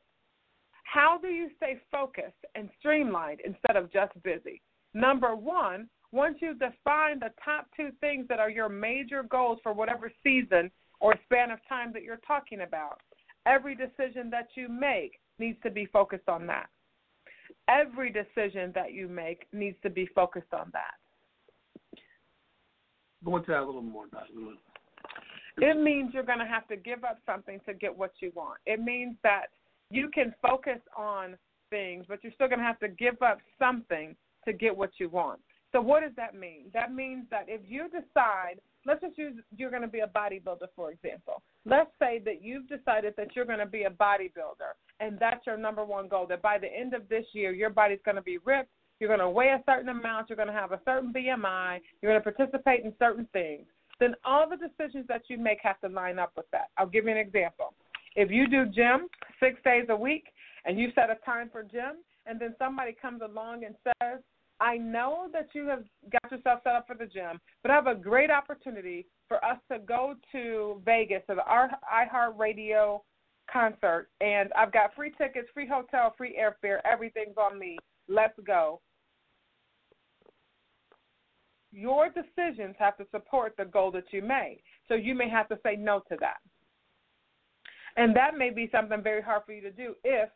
How 0.93 1.19
do 1.21 1.29
you 1.29 1.51
stay 1.59 1.79
focused 1.93 2.47
and 2.55 2.71
streamlined 2.79 3.41
instead 3.45 3.77
of 3.77 3.93
just 3.93 4.13
busy? 4.23 4.63
Number 4.95 5.37
one, 5.37 5.87
once 6.13 6.39
you 6.41 6.55
define 6.55 7.19
the 7.19 7.31
top 7.45 7.67
two 7.77 7.91
things 8.01 8.27
that 8.29 8.39
are 8.39 8.49
your 8.49 8.71
major 8.71 9.23
goals 9.23 9.59
for 9.63 9.75
whatever 9.75 10.11
season 10.25 10.71
or 11.01 11.15
span 11.25 11.51
of 11.51 11.59
time 11.69 11.93
that 11.93 12.05
you're 12.05 12.21
talking 12.27 12.63
about, 12.63 13.01
every 13.45 13.75
decision 13.75 14.31
that 14.31 14.49
you 14.55 14.67
make 14.69 15.21
needs 15.39 15.59
to 15.63 15.71
be 15.71 15.85
focused 15.85 16.29
on 16.29 16.47
that. 16.47 16.69
Every 17.69 18.11
decision 18.11 18.73
that 18.75 18.95
you 18.95 19.09
make 19.09 19.47
needs 19.53 19.77
to 19.83 19.91
be 19.91 20.09
focused 20.15 20.55
on 20.55 20.71
that. 20.73 20.95
Go 23.23 23.37
into 23.37 23.51
that 23.51 23.61
a 23.61 23.67
little 23.67 23.83
more, 23.83 24.07
Dr. 24.07 24.29
It 25.59 25.83
means 25.83 26.15
you're 26.15 26.23
going 26.23 26.39
to 26.39 26.47
have 26.47 26.67
to 26.69 26.77
give 26.77 27.05
up 27.05 27.19
something 27.27 27.61
to 27.67 27.75
get 27.75 27.95
what 27.95 28.13
you 28.21 28.33
want. 28.35 28.59
It 28.65 28.81
means 28.81 29.17
that 29.23 29.49
you 29.91 30.11
can 30.13 30.35
focus 30.43 30.81
on 30.97 31.37
things, 31.71 32.05
but 32.09 32.23
you're 32.23 32.33
still 32.33 32.49
going 32.49 32.59
to 32.59 32.65
have 32.65 32.81
to 32.81 32.89
give 32.89 33.21
up 33.23 33.39
something 33.59 34.17
to 34.45 34.53
get 34.53 34.77
what 34.77 34.91
you 34.99 35.09
want. 35.09 35.41
So 35.73 35.81
what 35.83 36.01
does 36.03 36.13
that 36.17 36.35
mean? 36.35 36.67
That 36.73 36.95
means 36.95 37.27
that 37.31 37.45
if 37.47 37.61
you 37.69 37.89
decide, 37.89 38.61
let's 38.87 39.03
just 39.03 39.19
use 39.19 39.35
you're 39.57 39.71
going 39.71 39.83
to 39.83 39.89
be 39.89 40.01
a 40.01 40.07
bodybuilder 40.07 40.69
for 40.75 40.91
example. 40.91 41.43
Let's 41.67 41.91
say 41.99 42.23
that 42.25 42.43
you've 42.43 42.69
decided 42.69 43.15
that 43.19 43.37
you're 43.37 43.45
going 43.45 43.59
to 43.59 43.67
be 43.67 43.83
a 43.83 43.91
bodybuilder 43.91 44.73
and 45.01 45.19
that's 45.19 45.47
your 45.47 45.59
number 45.59 45.85
one 45.85 46.09
goal 46.09 46.27
that 46.29 46.41
by 46.41 46.59
the 46.59 46.69
end 46.69 46.95
of 46.95 47.09
this 47.09 47.25
year 47.33 47.53
your 47.53 47.69
body's 47.69 47.99
going 48.05 48.17
to 48.17 48.23
be 48.23 48.39
ripped, 48.39 48.71
you're 48.99 49.09
going 49.09 49.21
to 49.21 49.29
weigh 49.29 49.49
a 49.49 49.63
certain 49.67 49.91
amount, 49.91 50.31
you're 50.31 50.37
going 50.37 50.49
to 50.49 50.55
have 50.55 50.73
a 50.73 50.81
certain 50.87 51.13
BMI, 51.13 51.81
you're 52.01 52.13
going 52.13 52.23
to 52.23 52.33
participate 52.33 52.85
in 52.85 52.95
certain 52.99 53.29
things. 53.33 53.67
Then 54.01 54.15
all 54.25 54.49
the 54.49 54.57
decisions 54.57 55.07
that 55.09 55.23
you 55.29 55.39
make 55.39 55.59
have 55.63 55.81
to 55.81 55.89
line 55.89 56.19
up 56.19 56.33
with 56.37 56.47
that. 56.53 56.69
I'll 56.79 56.87
give 56.87 57.05
you 57.05 57.11
an 57.11 57.19
example. 57.19 57.75
If 58.17 58.31
you 58.31 58.49
do 58.49 58.67
gym 58.67 59.09
6 59.41 59.63
days 59.65 59.87
a 59.89 59.97
week 59.97 60.25
and 60.65 60.79
you 60.79 60.91
set 60.95 61.11
a 61.11 61.17
time 61.25 61.49
for 61.51 61.63
gym 61.63 62.03
and 62.27 62.41
then 62.41 62.55
somebody 62.59 62.97
comes 63.01 63.23
along 63.23 63.65
and 63.65 63.75
says, 63.85 64.21
I 64.61 64.77
know 64.77 65.29
that 65.33 65.49
you 65.55 65.69
have 65.69 65.85
got 66.11 66.33
yourself 66.33 66.61
set 66.65 66.75
up 66.75 66.87
for 66.87 66.97
the 66.97 67.07
gym, 67.07 67.41
but 67.63 67.71
I 67.71 67.75
have 67.77 67.87
a 67.87 67.95
great 67.95 68.31
opportunity 68.31 69.07
for 69.29 69.45
us 69.45 69.59
to 69.71 69.79
go 69.79 70.15
to 70.33 70.83
Vegas 70.85 71.23
to 71.29 71.37
the 71.37 71.43
iHeartRadio 71.49 73.01
concert, 73.51 74.09
and 74.21 74.53
I've 74.55 74.73
got 74.73 74.95
free 74.95 75.13
tickets, 75.17 75.49
free 75.55 75.69
hotel, 75.69 76.13
free 76.19 76.37
airfare, 76.39 76.81
everything's 76.85 77.37
on 77.37 77.59
me. 77.59 77.79
Let's 78.09 78.39
go. 78.45 78.81
Your 81.71 82.09
decisions 82.09 82.75
have 82.79 82.97
to 82.97 83.07
support 83.13 83.55
the 83.57 83.65
goal 83.65 83.91
that 83.93 84.13
you 84.13 84.23
made, 84.23 84.61
so 84.89 84.95
you 84.95 85.15
may 85.15 85.29
have 85.29 85.49
to 85.51 85.59
say 85.63 85.77
no 85.77 86.01
to 86.11 86.17
that. 86.21 86.39
And 87.99 88.15
that 88.15 88.39
may 88.39 88.51
be 88.51 88.71
something 88.71 89.03
very 89.03 89.21
hard 89.21 89.43
for 89.45 89.53
you 89.53 89.61
to 89.61 89.73
do 89.73 89.95
if 90.05 90.31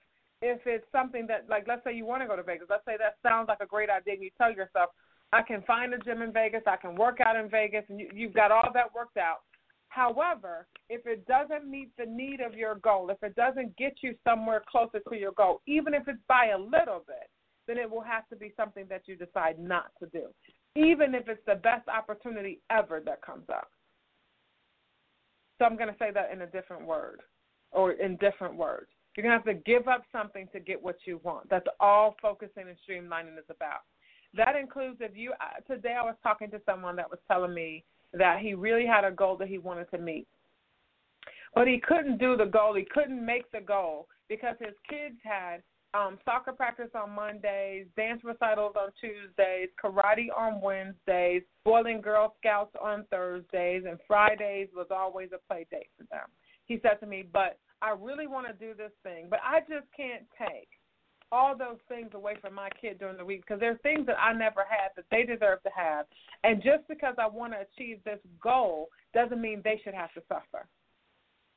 if 0.45 0.59
it's 0.67 0.85
something 0.91 1.29
that 1.29 1.49
like 1.49 1.65
let's 1.69 1.85
say 1.85 1.95
you 1.95 2.05
want 2.05 2.21
to 2.21 2.27
go 2.27 2.35
to 2.35 2.43
Vegas, 2.43 2.67
let's 2.69 2.85
say 2.85 2.97
that 2.99 3.17
sounds 3.23 3.47
like 3.47 3.61
a 3.61 3.67
great 3.67 3.89
idea 3.89 4.15
and 4.15 4.23
you 4.23 4.31
tell 4.37 4.53
yourself, 4.53 4.91
I 5.33 5.43
can 5.43 5.63
find 5.63 5.95
a 5.95 5.99
gym 5.99 6.23
in 6.23 6.33
Vegas, 6.33 6.63
I 6.67 6.77
can 6.77 6.97
work 6.97 7.19
out 7.25 7.37
in 7.37 7.49
Vegas 7.49 7.85
and 7.89 8.01
you, 8.01 8.11
you've 8.13 8.35
got 8.35 8.51
all 8.51 8.69
that 8.75 8.93
worked 8.93 9.17
out. 9.17 9.43
However, 9.91 10.67
if 10.89 11.07
it 11.07 11.25
doesn't 11.27 11.71
meet 11.71 11.91
the 11.97 12.07
need 12.07 12.41
of 12.41 12.55
your 12.55 12.75
goal, 12.77 13.11
if 13.11 13.23
it 13.23 13.37
doesn't 13.37 13.77
get 13.77 13.95
you 14.03 14.17
somewhere 14.25 14.63
closer 14.69 14.99
to 15.09 15.17
your 15.17 15.33
goal, 15.33 15.63
even 15.69 15.95
if 15.95 16.09
it's 16.09 16.19
by 16.29 16.47
a 16.47 16.59
little 16.59 17.05
bit, 17.07 17.31
then 17.69 17.79
it 17.79 17.89
will 17.89 18.03
have 18.03 18.29
to 18.31 18.37
be 18.37 18.53
something 18.57 18.87
that 18.89 19.03
you 19.07 19.15
decide 19.15 19.61
not 19.61 19.93
to 20.01 20.07
do, 20.07 20.27
even 20.75 21.15
if 21.15 21.29
it's 21.29 21.45
the 21.47 21.55
best 21.55 21.87
opportunity 21.87 22.61
ever 22.71 23.01
that 23.07 23.23
comes 23.23 23.45
up. 23.51 23.69
So 25.59 25.67
I'm 25.67 25.77
going 25.77 25.91
to 25.91 25.99
say 26.01 26.11
that 26.13 26.33
in 26.33 26.43
a 26.43 26.47
different 26.47 26.87
word 26.87 27.21
or 27.73 27.93
in 27.93 28.17
different 28.17 28.55
words. 28.55 28.89
You're 29.17 29.23
going 29.23 29.39
to 29.39 29.45
have 29.45 29.57
to 29.57 29.63
give 29.63 29.89
up 29.89 30.05
something 30.11 30.49
to 30.53 30.61
get 30.61 30.83
what 30.83 30.97
you 31.05 31.21
want. 31.23 31.51
That's 31.51 31.67
all 31.81 32.17
focusing 32.23 32.65
and 32.69 32.77
streamlining 32.89 33.39
is 33.39 33.45
about. 33.51 33.81
That 34.35 34.57
includes 34.57 34.99
if 35.01 35.15
you, 35.15 35.35
today 35.67 35.97
I 36.01 36.05
was 36.05 36.15
talking 36.23 36.51
to 36.53 36.61
someone 36.65 36.97
that 36.97 37.11
was 37.11 37.19
telling 37.29 37.53
me 37.53 37.85
that 38.15 38.39
he 38.41 38.55
really 38.55 38.87
had 38.87 39.05
a 39.05 39.11
goal 39.11 39.37
that 39.37 39.49
he 39.49 39.59
wanted 39.59 39.91
to 39.91 39.99
meet. 39.99 40.27
But 41.55 41.69
he 41.69 41.83
couldn't 41.87 42.19
do 42.19 42.37
the 42.37 42.47
goal, 42.47 42.75
he 42.75 42.87
couldn't 42.91 43.25
make 43.25 43.51
the 43.53 43.61
goal 43.61 44.09
because 44.29 44.57
his 44.59 44.75
kids 44.89 45.17
had 45.23 45.63
um, 45.95 46.19
soccer 46.25 46.53
practice 46.53 46.89
on 46.95 47.11
Mondays, 47.11 47.87
dance 47.97 48.23
recitals 48.25 48.75
on 48.77 48.91
Tuesdays, 48.99 49.69
karate 49.83 50.29
on 50.35 50.61
Wednesdays, 50.63 51.43
and 51.67 52.03
Girl 52.03 52.35
Scouts 52.39 52.75
on 52.81 53.05
Thursdays, 53.11 53.85
and 53.87 53.99
Fridays 54.07 54.69
was 54.75 54.87
always 54.91 55.29
a 55.35 55.39
play 55.47 55.67
date 55.71 55.91
for 55.99 56.05
them. 56.05 56.29
He 56.67 56.79
said 56.83 57.01
to 57.01 57.07
me, 57.07 57.25
But 57.31 57.59
I 57.81 57.95
really 57.99 58.27
want 58.27 58.47
to 58.47 58.53
do 58.53 58.75
this 58.75 58.93
thing, 59.03 59.27
but 59.29 59.41
I 59.45 59.61
just 59.61 59.87
can't 59.97 60.25
take 60.39 60.69
all 61.33 61.57
those 61.57 61.79
things 61.89 62.11
away 62.15 62.37
from 62.41 62.55
my 62.55 62.69
kid 62.81 62.99
during 62.99 63.17
the 63.17 63.25
week 63.25 63.41
because 63.41 63.59
there 63.59 63.73
are 63.73 63.79
things 63.79 64.07
that 64.07 64.21
I 64.21 64.35
never 64.35 64.65
had 64.69 64.91
that 64.97 65.07
they 65.11 65.25
deserve 65.25 65.63
to 65.63 65.71
have. 65.75 66.05
And 66.45 66.63
just 66.63 66.87
because 66.89 67.15
I 67.19 67.27
want 67.27 67.55
to 67.55 67.61
achieve 67.61 67.99
this 68.05 68.19
goal 68.41 68.89
doesn't 69.15 69.41
mean 69.41 69.63
they 69.65 69.81
should 69.83 69.95
have 69.95 70.13
to 70.13 70.23
suffer. 70.29 70.67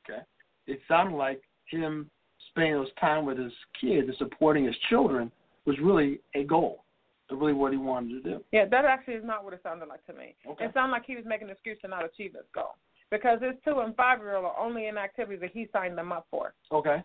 Okay. 0.08 0.22
It 0.66 0.80
sounded 0.88 1.16
like 1.16 1.42
him 1.70 2.10
spending 2.48 2.80
his 2.80 2.88
time 2.98 3.26
with 3.26 3.38
his 3.38 3.52
kids 3.78 4.08
and 4.08 4.16
supporting 4.16 4.64
his 4.64 4.76
children 4.88 5.30
was 5.66 5.76
really 5.80 6.20
a 6.34 6.42
goal. 6.42 6.82
Really, 7.28 7.52
what 7.52 7.72
he 7.72 7.76
wanted 7.76 8.22
to 8.22 8.30
do. 8.30 8.44
Yeah, 8.52 8.66
that 8.70 8.84
actually 8.84 9.14
is 9.14 9.24
not 9.24 9.42
what 9.42 9.52
it 9.52 9.58
sounded 9.64 9.88
like 9.88 10.06
to 10.06 10.12
me. 10.12 10.36
Okay. 10.48 10.66
It 10.66 10.70
sounded 10.74 10.92
like 10.92 11.04
he 11.06 11.16
was 11.16 11.24
making 11.26 11.48
an 11.48 11.54
excuse 11.54 11.76
to 11.82 11.88
not 11.88 12.04
achieve 12.04 12.34
his 12.34 12.46
goal 12.54 12.76
because 13.10 13.40
his 13.40 13.54
two 13.64 13.80
and 13.80 13.94
five 13.96 14.18
year 14.20 14.36
old 14.36 14.46
are 14.46 14.58
only 14.58 14.86
in 14.86 14.96
activities 14.96 15.40
that 15.40 15.50
he 15.52 15.68
signed 15.72 15.96
them 15.96 16.12
up 16.12 16.26
for. 16.30 16.54
Okay. 16.72 17.02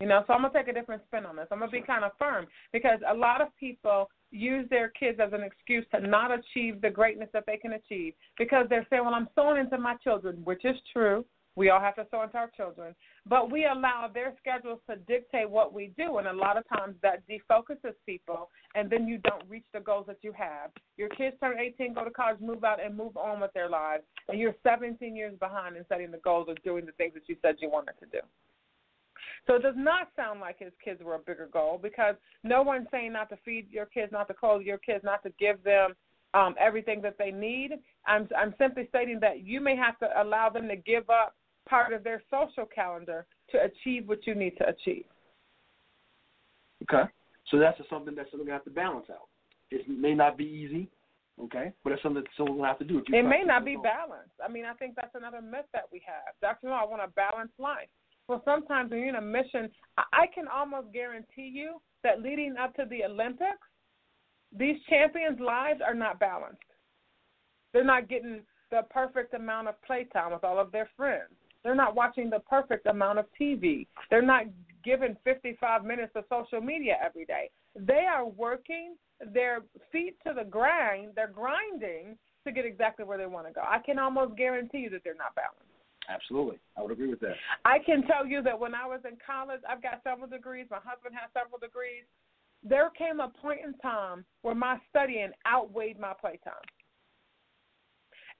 You 0.00 0.08
know, 0.08 0.24
so 0.26 0.32
I'm 0.32 0.42
gonna 0.42 0.54
take 0.54 0.68
a 0.68 0.72
different 0.72 1.02
spin 1.06 1.26
on 1.26 1.36
this. 1.36 1.46
I'm 1.50 1.58
gonna 1.58 1.70
be 1.70 1.82
kind 1.82 2.04
of 2.04 2.12
firm 2.18 2.46
because 2.72 2.98
a 3.06 3.14
lot 3.14 3.42
of 3.42 3.48
people 3.58 4.08
use 4.30 4.66
their 4.70 4.88
kids 4.88 5.18
as 5.20 5.32
an 5.32 5.42
excuse 5.42 5.84
to 5.94 6.00
not 6.00 6.30
achieve 6.30 6.80
the 6.80 6.88
greatness 6.88 7.28
that 7.32 7.44
they 7.46 7.58
can 7.58 7.74
achieve 7.74 8.14
because 8.38 8.66
they're 8.68 8.86
saying, 8.88 9.04
"Well, 9.04 9.14
I'm 9.14 9.28
sowing 9.34 9.58
into 9.58 9.76
my 9.76 9.96
children," 9.96 10.42
which 10.44 10.64
is 10.64 10.80
true. 10.92 11.24
We 11.56 11.68
all 11.70 11.80
have 11.80 11.96
to 11.96 12.02
into 12.02 12.36
our 12.36 12.50
children, 12.56 12.94
but 13.26 13.50
we 13.50 13.66
allow 13.66 14.08
their 14.12 14.34
schedules 14.38 14.78
to 14.88 14.96
dictate 14.96 15.50
what 15.50 15.72
we 15.74 15.92
do, 15.98 16.18
and 16.18 16.28
a 16.28 16.32
lot 16.32 16.56
of 16.56 16.64
times 16.68 16.94
that 17.02 17.22
defocuses 17.28 17.94
people, 18.06 18.50
and 18.74 18.88
then 18.88 19.08
you 19.08 19.18
don't 19.18 19.42
reach 19.48 19.64
the 19.74 19.80
goals 19.80 20.06
that 20.06 20.18
you 20.22 20.32
have. 20.32 20.70
Your 20.96 21.08
kids 21.10 21.36
turn 21.40 21.58
18, 21.58 21.94
go 21.94 22.04
to 22.04 22.10
college, 22.10 22.40
move 22.40 22.62
out, 22.62 22.82
and 22.82 22.96
move 22.96 23.16
on 23.16 23.40
with 23.40 23.52
their 23.52 23.68
lives, 23.68 24.04
and 24.28 24.38
you're 24.38 24.54
17 24.62 25.16
years 25.16 25.34
behind 25.40 25.76
in 25.76 25.84
setting 25.88 26.10
the 26.10 26.18
goals 26.18 26.48
of 26.48 26.62
doing 26.62 26.86
the 26.86 26.92
things 26.92 27.14
that 27.14 27.28
you 27.28 27.36
said 27.42 27.56
you 27.60 27.68
wanted 27.68 27.94
to 27.98 28.06
do. 28.06 28.20
So 29.46 29.54
it 29.54 29.62
does 29.62 29.74
not 29.76 30.08
sound 30.16 30.40
like 30.40 30.58
his 30.58 30.72
kids 30.84 31.02
were 31.02 31.14
a 31.14 31.18
bigger 31.18 31.48
goal 31.52 31.78
because 31.82 32.14
no 32.44 32.62
one's 32.62 32.86
saying 32.90 33.12
not 33.12 33.28
to 33.30 33.36
feed 33.44 33.66
your 33.70 33.86
kids, 33.86 34.12
not 34.12 34.28
to 34.28 34.34
clothe 34.34 34.62
your 34.62 34.78
kids, 34.78 35.02
not 35.02 35.22
to 35.24 35.32
give 35.38 35.62
them 35.64 35.94
um, 36.34 36.54
everything 36.60 37.00
that 37.02 37.16
they 37.18 37.30
need. 37.30 37.72
I'm 38.06 38.28
I'm 38.38 38.54
simply 38.58 38.86
stating 38.88 39.18
that 39.20 39.44
you 39.44 39.60
may 39.60 39.76
have 39.76 39.98
to 39.98 40.22
allow 40.22 40.48
them 40.48 40.68
to 40.68 40.76
give 40.76 41.08
up 41.10 41.34
part 41.70 41.92
of 41.92 42.02
their 42.02 42.20
social 42.30 42.66
calendar 42.66 43.24
to 43.52 43.58
achieve 43.62 44.08
what 44.08 44.26
you 44.26 44.34
need 44.34 44.56
to 44.58 44.68
achieve. 44.68 45.04
Okay. 46.82 47.08
So 47.50 47.58
that's 47.58 47.78
something 47.88 48.14
that 48.16 48.26
someone's 48.30 48.48
gonna 48.48 48.58
have 48.58 48.64
to 48.64 48.70
balance 48.70 49.06
out. 49.10 49.28
It 49.70 49.88
may 49.88 50.14
not 50.14 50.36
be 50.36 50.44
easy, 50.44 50.88
okay, 51.44 51.72
but 51.82 51.92
it's 51.92 52.02
something 52.02 52.22
that 52.22 52.30
someone's 52.36 52.58
gonna 52.58 52.68
have 52.68 52.78
to 52.78 52.84
do. 52.84 52.98
If 52.98 53.08
you 53.08 53.18
It 53.18 53.22
may 53.22 53.42
not 53.44 53.64
be 53.64 53.76
balanced. 53.76 54.34
I 54.44 54.50
mean, 54.50 54.64
I 54.64 54.74
think 54.74 54.96
that's 54.96 55.14
another 55.14 55.40
myth 55.40 55.66
that 55.72 55.84
we 55.92 56.02
have. 56.06 56.34
Dr. 56.40 56.68
No, 56.68 56.74
I 56.74 56.84
want 56.84 57.02
a 57.02 57.08
balanced 57.08 57.58
life. 57.58 57.88
Well, 58.28 58.42
sometimes 58.44 58.90
when 58.90 59.00
you're 59.00 59.08
in 59.08 59.16
a 59.16 59.20
mission, 59.20 59.70
I 59.96 60.26
can 60.34 60.46
almost 60.48 60.92
guarantee 60.92 61.50
you 61.52 61.80
that 62.02 62.22
leading 62.22 62.56
up 62.56 62.74
to 62.76 62.84
the 62.88 63.04
Olympics, 63.04 63.66
these 64.56 64.76
champions' 64.88 65.40
lives 65.40 65.80
are 65.84 65.94
not 65.94 66.18
balanced. 66.18 66.62
They're 67.72 67.84
not 67.84 68.08
getting 68.08 68.42
the 68.70 68.82
perfect 68.90 69.34
amount 69.34 69.68
of 69.68 69.80
playtime 69.82 70.32
with 70.32 70.44
all 70.44 70.58
of 70.58 70.70
their 70.70 70.88
friends. 70.96 71.34
They're 71.62 71.74
not 71.74 71.94
watching 71.94 72.30
the 72.30 72.40
perfect 72.40 72.86
amount 72.86 73.18
of 73.18 73.26
TV. 73.38 73.86
They're 74.08 74.22
not 74.22 74.44
given 74.84 75.16
55 75.24 75.84
minutes 75.84 76.12
of 76.14 76.24
social 76.30 76.60
media 76.60 76.96
every 77.04 77.24
day. 77.24 77.50
They 77.76 78.06
are 78.10 78.26
working 78.26 78.96
their 79.32 79.60
feet 79.92 80.16
to 80.26 80.32
the 80.34 80.44
grind. 80.44 81.12
They're 81.14 81.28
grinding 81.28 82.16
to 82.46 82.52
get 82.52 82.64
exactly 82.64 83.04
where 83.04 83.18
they 83.18 83.26
want 83.26 83.46
to 83.46 83.52
go. 83.52 83.60
I 83.60 83.78
can 83.84 83.98
almost 83.98 84.36
guarantee 84.36 84.78
you 84.78 84.90
that 84.90 85.02
they're 85.04 85.14
not 85.14 85.34
balanced. 85.34 85.66
Absolutely, 86.08 86.58
I 86.76 86.82
would 86.82 86.90
agree 86.90 87.08
with 87.08 87.20
that. 87.20 87.34
I 87.64 87.78
can 87.78 88.02
tell 88.02 88.26
you 88.26 88.42
that 88.42 88.58
when 88.58 88.74
I 88.74 88.86
was 88.86 89.00
in 89.04 89.16
college, 89.24 89.60
I've 89.68 89.82
got 89.82 90.00
several 90.02 90.26
degrees. 90.26 90.66
My 90.70 90.78
husband 90.82 91.14
has 91.20 91.30
several 91.34 91.58
degrees. 91.58 92.04
There 92.64 92.90
came 92.90 93.20
a 93.20 93.28
point 93.28 93.60
in 93.64 93.74
time 93.78 94.24
where 94.42 94.54
my 94.54 94.78
studying 94.88 95.30
outweighed 95.46 96.00
my 96.00 96.14
playtime. 96.20 96.66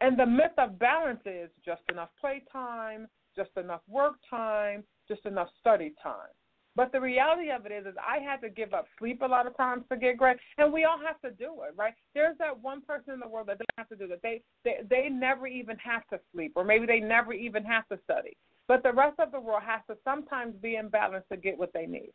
And 0.00 0.19
the 0.19 0.26
myth 0.26 0.57
of 0.57 0.78
balance 0.78 1.21
is 1.26 1.50
just 1.64 1.83
enough 1.90 2.09
playtime, 2.21 3.07
just 3.37 3.50
enough 3.57 3.83
work 3.88 4.14
time, 4.28 4.85
just 5.09 5.25
enough 5.26 5.49
study 5.61 5.92
time. 6.02 6.33
But 6.76 6.92
the 6.92 7.00
reality 7.00 7.50
of 7.50 7.66
it 7.66 7.73
is, 7.73 7.85
is 7.85 7.95
I 7.99 8.23
had 8.23 8.40
to 8.42 8.49
give 8.49 8.73
up 8.73 8.87
sleep 8.99 9.23
a 9.23 9.26
lot 9.26 9.47
of 9.47 9.57
times 9.57 9.85
to 9.90 9.97
get 9.97 10.16
great, 10.16 10.37
and 10.57 10.73
we 10.73 10.85
all 10.85 10.99
have 11.04 11.21
to 11.23 11.37
do 11.37 11.52
it, 11.69 11.75
right? 11.76 11.95
There's 12.14 12.38
that 12.38 12.62
one 12.62 12.80
person 12.83 13.12
in 13.14 13.21
the 13.21 13.28
world 13.28 13.49
that 13.49 13.59
doesn't 13.59 13.76
have 13.76 13.88
to 13.88 13.97
do 13.97 14.07
that. 14.09 14.23
They 14.23 14.40
they 14.64 14.78
they 14.88 15.09
never 15.09 15.47
even 15.47 15.76
have 15.78 16.07
to 16.09 16.21
sleep, 16.33 16.52
or 16.54 16.64
maybe 16.64 16.87
they 16.87 17.00
never 17.00 17.33
even 17.33 17.64
have 17.64 17.88
to 17.88 17.99
study. 18.04 18.37
But 18.69 18.85
the 18.85 18.92
rest 18.92 19.19
of 19.19 19.33
the 19.33 19.40
world 19.40 19.62
has 19.66 19.80
to 19.90 19.97
sometimes 20.04 20.54
be 20.62 20.76
in 20.76 20.88
balance 20.88 21.25
to 21.30 21.37
get 21.37 21.59
what 21.59 21.73
they 21.75 21.87
need. 21.87 22.12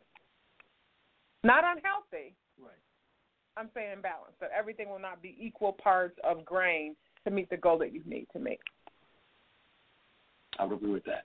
Not 1.44 1.62
unhealthy. 1.62 2.34
Right. 2.58 2.82
I'm 3.58 3.68
saying 3.74 3.92
in 3.92 4.00
balance. 4.00 4.34
That 4.40 4.50
everything 4.58 4.88
will 4.88 4.98
not 4.98 5.20
be 5.20 5.36
equal 5.38 5.74
parts 5.74 6.18
of 6.24 6.46
grain 6.46 6.96
to 7.26 7.30
meet 7.30 7.50
the 7.50 7.56
goal 7.56 7.78
that 7.78 7.92
you 7.92 8.00
need 8.06 8.26
to 8.32 8.38
meet. 8.38 8.60
I 10.58 10.64
would 10.64 10.76
agree 10.76 10.92
with 10.92 11.04
that. 11.04 11.24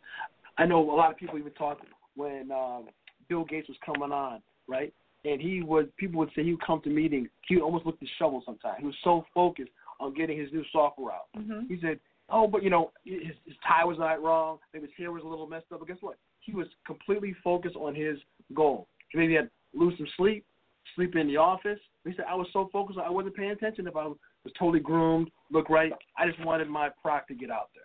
I 0.58 0.66
know 0.66 0.80
a 0.92 0.96
lot 0.96 1.12
of 1.12 1.18
people 1.18 1.38
even 1.38 1.54
talk 1.54 1.80
when 2.16 2.52
um, 2.52 2.88
Bill 3.30 3.46
Gates 3.46 3.70
was 3.70 3.78
coming 3.86 4.12
on, 4.12 4.42
right? 4.68 4.94
And 5.24 5.40
he 5.40 5.62
would 5.62 5.96
people 5.98 6.20
would 6.20 6.30
say 6.36 6.44
he 6.44 6.52
would 6.52 6.66
come 6.66 6.82
to 6.82 6.90
meetings. 6.90 7.30
He 7.48 7.60
almost 7.60 7.86
looked 7.86 8.02
disheveled 8.02 8.44
sometimes. 8.46 8.78
He 8.80 8.86
was 8.86 8.96
so 9.04 9.24
focused 9.34 9.70
on 10.00 10.14
getting 10.14 10.38
his 10.38 10.52
new 10.52 10.64
software 10.72 11.14
out. 11.14 11.28
Mm-hmm. 11.38 11.74
He 11.74 11.80
said, 11.80 12.00
"Oh, 12.30 12.48
but 12.48 12.64
you 12.64 12.70
know, 12.70 12.92
his, 13.06 13.36
his 13.46 13.56
tie 13.66 13.86
was 13.86 14.00
not 14.00 14.22
wrong. 14.22 14.58
Maybe 14.74 14.88
his 14.88 14.96
hair 14.98 15.12
was 15.12 15.24
a 15.24 15.28
little 15.28 15.48
messed 15.48 15.66
up. 15.72 15.80
But 15.80 15.88
guess 15.88 15.98
what? 16.02 16.18
He 16.40 16.54
was 16.54 16.68
completely 16.86 17.36
focused 17.44 17.76
on 17.76 17.94
his 17.94 18.18
goal. 18.54 18.88
Maybe 19.14 19.28
he 19.28 19.34
maybe 19.34 19.36
had 19.36 19.50
lose 19.74 19.94
some 19.98 20.08
sleep, 20.18 20.44
sleep 20.96 21.16
in 21.16 21.28
the 21.28 21.38
office. 21.38 21.80
He 22.04 22.14
said, 22.16 22.26
I 22.30 22.36
was 22.36 22.48
so 22.52 22.70
focused, 22.74 23.00
I 23.00 23.10
wasn't 23.10 23.36
paying 23.36 23.52
attention 23.52 23.88
if 23.88 23.96
I 23.96 24.08
was 24.44 24.54
totally 24.58 24.80
groomed, 24.80 25.30
look 25.52 25.70
right. 25.70 25.92
I 26.18 26.28
just 26.28 26.44
wanted 26.46 26.70
my 26.70 26.90
product 27.02 27.30
to 27.30 27.36
get 27.36 27.52
out 27.52 27.70
there. 27.76 27.84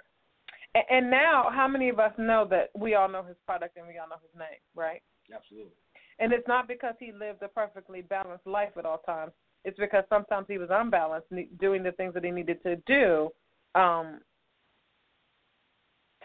And, 0.74 1.04
and 1.04 1.10
now, 1.10 1.50
how 1.52 1.68
many 1.68 1.88
of 1.88 1.98
us 1.98 2.12
know 2.18 2.46
that 2.50 2.70
we 2.74 2.94
all 2.94 3.08
know 3.08 3.22
his 3.22 3.36
product 3.46 3.76
and 3.76 3.86
we 3.86 3.98
all 3.98 4.08
know 4.08 4.16
his 4.22 4.38
name, 4.38 4.60
right? 4.74 5.02
Absolutely. 5.34 5.72
And 6.18 6.32
it's 6.32 6.48
not 6.48 6.68
because 6.68 6.94
he 6.98 7.12
lived 7.12 7.42
a 7.42 7.48
perfectly 7.48 8.02
balanced 8.02 8.46
life 8.46 8.70
at 8.78 8.86
all 8.86 8.98
times. 8.98 9.32
It's 9.64 9.78
because 9.78 10.04
sometimes 10.08 10.46
he 10.48 10.58
was 10.58 10.68
unbalanced, 10.70 11.28
doing 11.60 11.82
the 11.82 11.92
things 11.92 12.14
that 12.14 12.24
he 12.24 12.30
needed 12.30 12.62
to 12.62 12.76
do 12.86 13.30
um, 13.74 14.20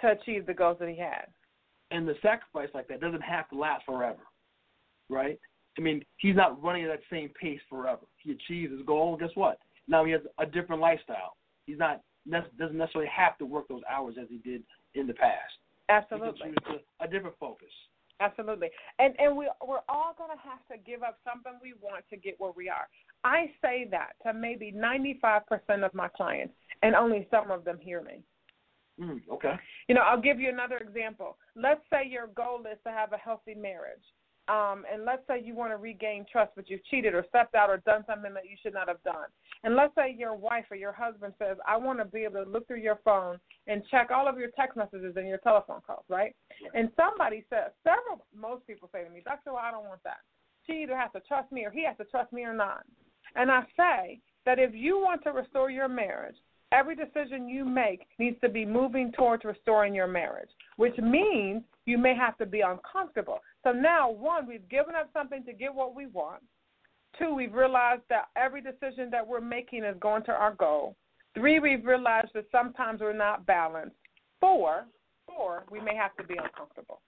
to 0.02 0.12
achieve 0.12 0.46
the 0.46 0.54
goals 0.54 0.78
that 0.80 0.90
he 0.90 0.98
had. 0.98 1.26
And 1.90 2.08
the 2.08 2.16
sacrifice 2.22 2.70
like 2.74 2.88
that 2.88 3.02
doesn't 3.02 3.22
have 3.22 3.50
to 3.50 3.58
last 3.58 3.84
forever, 3.86 4.22
right? 5.10 5.38
I 5.78 5.82
mean, 5.82 6.04
he's 6.18 6.36
not 6.36 6.62
running 6.64 6.86
at 6.86 6.90
that 6.90 7.02
same 7.12 7.30
pace 7.40 7.60
forever. 7.70 8.02
He 8.18 8.32
achieves 8.32 8.72
his 8.72 8.86
goal. 8.86 9.18
Guess 9.18 9.32
what? 9.36 9.58
Now 9.92 10.06
he 10.06 10.14
has 10.14 10.22
a 10.40 10.46
different 10.46 10.82
lifestyle. 10.82 11.36
He's 11.66 11.78
not 11.78 12.02
doesn't 12.30 12.78
necessarily 12.78 13.10
have 13.14 13.38
to 13.40 13.46
work 13.46 13.68
those 13.68 13.82
hours 13.92 14.16
as 14.20 14.28
he 14.30 14.38
did 14.38 14.64
in 14.96 15.06
the 15.06 15.14
past. 15.14 15.54
Absolutely. 15.90 16.50
He 16.50 16.54
can 16.54 16.54
choose 16.66 16.82
to, 17.00 17.06
a 17.06 17.08
different 17.08 17.36
focus. 17.40 17.68
Absolutely. 18.22 18.70
And 19.00 19.14
and 19.20 19.36
we 19.36 19.50
we're 19.68 19.82
all 19.90 20.16
gonna 20.18 20.40
have 20.42 20.66
to 20.72 20.84
give 20.90 21.04
up 21.04 21.18
something 21.26 21.54
we 21.62 21.74
want 21.82 22.06
to 22.10 22.18
get 22.18 22.36
where 22.40 22.54
we 22.56 22.70
are. 22.70 22.88
I 23.24 23.52
say 23.62 23.88
that 23.92 24.14
to 24.26 24.34
maybe 24.34 24.72
ninety 24.72 25.20
five 25.22 25.46
percent 25.46 25.84
of 25.84 25.94
my 25.94 26.08
clients 26.08 26.54
and 26.84 26.96
only 26.96 27.28
some 27.30 27.52
of 27.52 27.66
them 27.66 27.78
hear 27.80 28.02
me. 28.02 28.22
Mm, 29.00 29.22
okay. 29.32 29.56
You 29.90 29.96
know, 29.96 30.02
I'll 30.02 30.22
give 30.22 30.40
you 30.40 30.50
another 30.50 30.78
example. 30.78 31.38
Let's 31.56 31.82
say 31.92 32.08
your 32.08 32.28
goal 32.28 32.62
is 32.72 32.78
to 32.86 32.92
have 32.92 33.12
a 33.14 33.18
healthy 33.18 33.56
marriage. 33.56 34.04
Um, 34.52 34.84
and 34.92 35.06
let's 35.06 35.26
say 35.28 35.42
you 35.42 35.56
want 35.56 35.72
to 35.72 35.78
regain 35.78 36.26
trust, 36.30 36.52
but 36.58 36.70
you've 36.70 36.84
cheated 36.86 37.14
or 37.14 37.24
stepped 37.30 37.56
out 37.56 37.70
or 37.70 37.78
done 37.78 38.04
something 38.06 38.34
that 38.34 38.44
you 38.50 38.58
should 38.62 38.74
not 38.74 38.90
have 38.90 39.02
done. 39.04 39.32
And 39.64 39.78
let's 39.78 39.96
say 39.96 40.14
your 40.18 40.36
wife 40.36 40.66
or 40.70 40.76
your 40.76 40.92
husband 40.92 41.34
says, 41.40 41.56
I 41.66 41.78
want 41.78 42.00
to 42.00 42.06
be 42.06 42.26
able 42.26 42.44
to 42.44 42.50
look 42.50 42.68
through 42.68 42.82
your 42.82 43.00
phone 43.06 43.40
and 43.68 43.82
check 43.90 44.10
all 44.14 44.28
of 44.28 44.38
your 44.38 44.50
text 44.60 44.76
messages 44.76 45.14
and 45.16 45.26
your 45.28 45.38
telephone 45.38 45.80
calls, 45.88 46.04
right? 46.10 46.36
Right. 46.64 46.72
And 46.74 46.90
somebody 46.98 47.46
says, 47.50 47.72
several, 47.86 48.26
most 48.36 48.68
people 48.68 48.90
say 48.92 49.06
to 49.06 49.10
me, 49.10 49.22
Dr. 49.24 49.54
Well, 49.54 49.64
I 49.64 49.72
don't 49.72 49.86
want 49.86 50.04
that. 50.04 50.18
she 50.68 50.84
either 50.84 50.98
has 50.98 51.12
to 51.14 51.22
trust 51.22 51.50
me 51.52 51.64
or 51.66 51.72
he 51.72 51.86
has 51.86 51.96
to 51.98 52.06
trust 52.06 52.34
me 52.34 52.44
or 52.44 52.54
not. 52.54 52.84
And 53.36 53.50
I 53.50 53.62
say 53.78 54.20
that 54.46 54.60
if 54.60 54.72
you 54.74 55.00
want 55.00 55.24
to 55.24 55.32
restore 55.32 55.70
your 55.70 55.88
marriage, 55.88 56.36
every 56.74 56.96
decision 56.96 57.48
you 57.48 57.64
make 57.66 58.08
needs 58.20 58.40
to 58.42 58.50
be 58.50 58.66
moving 58.66 59.12
towards 59.14 59.46
restoring 59.46 59.96
your 59.96 60.08
marriage, 60.08 60.50
which 60.78 60.98
means 60.98 61.64
you 61.86 61.98
may 61.98 62.16
have 62.16 62.38
to 62.38 62.46
be 62.46 62.62
uncomfortable. 62.62 63.40
So 63.64 63.72
now, 63.72 64.10
one, 64.10 64.48
we've 64.48 64.68
given 64.70 64.96
up 64.96 65.10
something 65.14 65.44
to 65.46 65.54
get 65.54 65.74
what 65.74 65.96
we 65.96 66.08
want. 66.08 66.42
Two, 67.20 67.34
we've 67.36 67.54
realized 67.54 68.04
that 68.10 68.30
every 68.36 68.62
decision 68.62 69.10
that 69.12 69.26
we're 69.26 69.42
making 69.42 69.84
is 69.84 69.96
going 70.00 70.24
to 70.24 70.32
our 70.32 70.54
goal. 70.56 70.96
Three, 71.36 71.60
we've 71.60 71.86
realized 71.86 72.30
that 72.34 72.46
sometimes 72.52 73.02
we're 73.02 73.14
not 73.14 73.46
balanced. 73.46 73.96
Four, 74.40 74.86
four, 75.28 75.66
we 75.70 75.80
may 75.80 75.96
have 75.96 76.16
to 76.18 76.24
be 76.24 76.36
uncomfortable. 76.42 77.02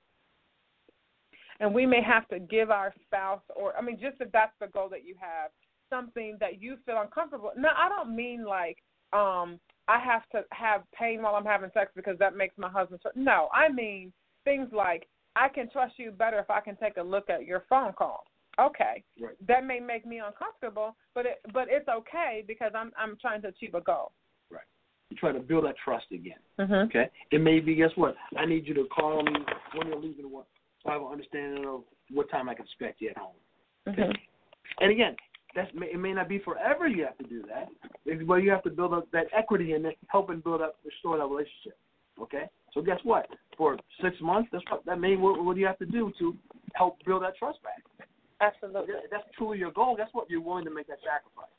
And 1.60 1.74
we 1.74 1.86
may 1.86 2.02
have 2.02 2.28
to 2.30 2.40
give 2.40 2.70
our 2.70 2.94
spouse, 3.06 3.42
or 3.56 3.76
I 3.78 3.82
mean, 3.82 3.98
just 4.00 4.18
if 4.20 4.32
that's 4.32 4.54
the 4.60 4.68
goal 4.68 4.90
that 4.90 5.06
you 5.06 5.16
have, 5.20 5.52
something 5.90 6.38
that 6.40 6.62
you 6.62 6.78
feel 6.86 7.00
uncomfortable. 7.02 7.52
Now, 7.58 7.72
I 7.78 7.90
don't 7.90 8.16
mean 8.16 8.44
like 8.46 8.78
um 9.14 9.60
I 9.88 10.00
have 10.00 10.24
to 10.32 10.44
have 10.52 10.82
pain 10.98 11.22
while 11.22 11.36
I'm 11.36 11.46
having 11.46 11.70
sex 11.74 11.92
because 11.96 12.18
that 12.20 12.36
makes 12.36 12.58
my 12.58 12.70
husband. 12.70 13.02
No, 13.16 13.50
I 13.54 13.70
mean 13.72 14.12
things 14.44 14.70
like 14.72 15.08
I 15.36 15.50
can 15.50 15.70
trust 15.70 15.94
you 15.98 16.12
better 16.12 16.40
if 16.40 16.50
I 16.50 16.60
can 16.62 16.76
take 16.76 16.98
a 16.98 17.02
look 17.04 17.30
at 17.30 17.46
your 17.46 17.64
phone 17.70 17.94
call. 17.94 18.26
Okay, 18.60 19.04
Right. 19.20 19.34
that 19.48 19.66
may 19.66 19.80
make 19.80 20.06
me 20.06 20.20
uncomfortable, 20.20 20.96
but 21.16 21.26
it, 21.26 21.40
but 21.54 21.68
it's 21.72 21.88
okay 21.88 22.44
because 22.46 22.72
I'm 22.76 22.92
I'm 22.96 23.18
trying 23.20 23.42
to 23.42 23.48
achieve 23.48 23.74
a 23.74 23.82
goal. 23.82 24.12
Right. 24.52 24.62
You're 25.10 25.20
trying 25.20 25.34
to 25.34 25.40
build 25.40 25.66
that 25.66 25.76
trust 25.84 26.06
again. 26.12 26.38
Mm-hmm. 26.60 26.74
Okay. 26.74 27.10
It 27.32 27.42
may 27.42 27.60
be. 27.60 27.74
Guess 27.74 27.90
what? 27.96 28.16
I 28.38 28.46
need 28.46 28.68
you 28.68 28.76
to 28.76 28.86
call 28.96 29.24
me 29.24 29.34
when 29.76 29.88
you're 29.88 30.00
leaving. 30.00 30.30
work, 30.32 30.46
So 30.84 30.92
I 30.92 30.94
have 30.94 31.02
an 31.02 31.08
understanding 31.08 31.66
of 31.66 31.82
what 32.12 32.30
time 32.30 32.48
I 32.48 32.54
can 32.54 32.66
expect 32.66 33.02
you 33.02 33.10
at 33.10 33.18
home. 33.18 33.34
Mm-hmm. 33.88 34.12
And 34.82 34.92
again, 34.92 35.16
that's 35.56 35.72
it 35.74 36.00
may 36.00 36.14
not 36.14 36.30
be 36.30 36.38
forever. 36.38 36.88
You 36.88 37.06
have 37.06 37.18
to 37.18 37.24
do 37.24 37.44
that, 37.48 37.70
but 38.28 38.36
you 38.36 38.52
have 38.52 38.64
to 38.64 38.70
build 38.70 38.94
up 38.94 39.10
that 39.14 39.26
equity 39.36 39.74
and 39.74 39.86
helping 40.10 40.42
build 40.42 40.62
up, 40.62 40.76
restore 40.86 41.18
that 41.18 41.26
relationship. 41.26 41.78
Okay. 42.22 42.46
So 42.74 42.82
guess 42.82 43.00
what? 43.04 43.28
For 43.58 43.78
six 44.02 44.16
months, 44.22 44.50
that's 44.52 44.64
what 44.70 44.86
that 44.86 45.00
may 45.00 45.16
what, 45.16 45.44
what 45.44 45.56
do 45.56 45.62
you 45.62 45.68
have 45.68 45.78
to 45.80 45.86
do 45.86 46.12
to 46.20 46.36
help 46.74 46.98
build 47.06 47.24
that 47.24 47.38
trust 47.38 47.60
back? 47.64 48.08
Absolutely. 48.42 48.96
If 49.04 49.12
that's 49.12 49.24
truly 49.38 49.60
your 49.60 49.72
goal. 49.72 49.96
Guess 49.96 50.10
what? 50.12 50.30
You're 50.30 50.42
willing 50.42 50.66
to 50.66 50.74
make 50.74 50.88
that 50.88 50.98
sacrifice. 51.04 51.50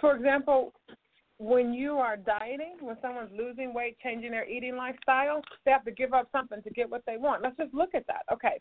For 0.00 0.14
example, 0.14 0.72
when 1.38 1.72
you 1.72 1.92
are 1.98 2.16
dieting, 2.16 2.76
when 2.80 2.96
someone's 3.00 3.30
losing 3.36 3.72
weight, 3.72 3.96
changing 4.02 4.30
their 4.30 4.48
eating 4.48 4.76
lifestyle, 4.76 5.42
they 5.64 5.70
have 5.70 5.84
to 5.84 5.90
give 5.90 6.12
up 6.12 6.28
something 6.32 6.62
to 6.62 6.70
get 6.70 6.90
what 6.90 7.02
they 7.06 7.16
want. 7.16 7.42
Let's 7.42 7.56
just 7.56 7.74
look 7.74 7.94
at 7.94 8.06
that. 8.06 8.22
Okay. 8.32 8.60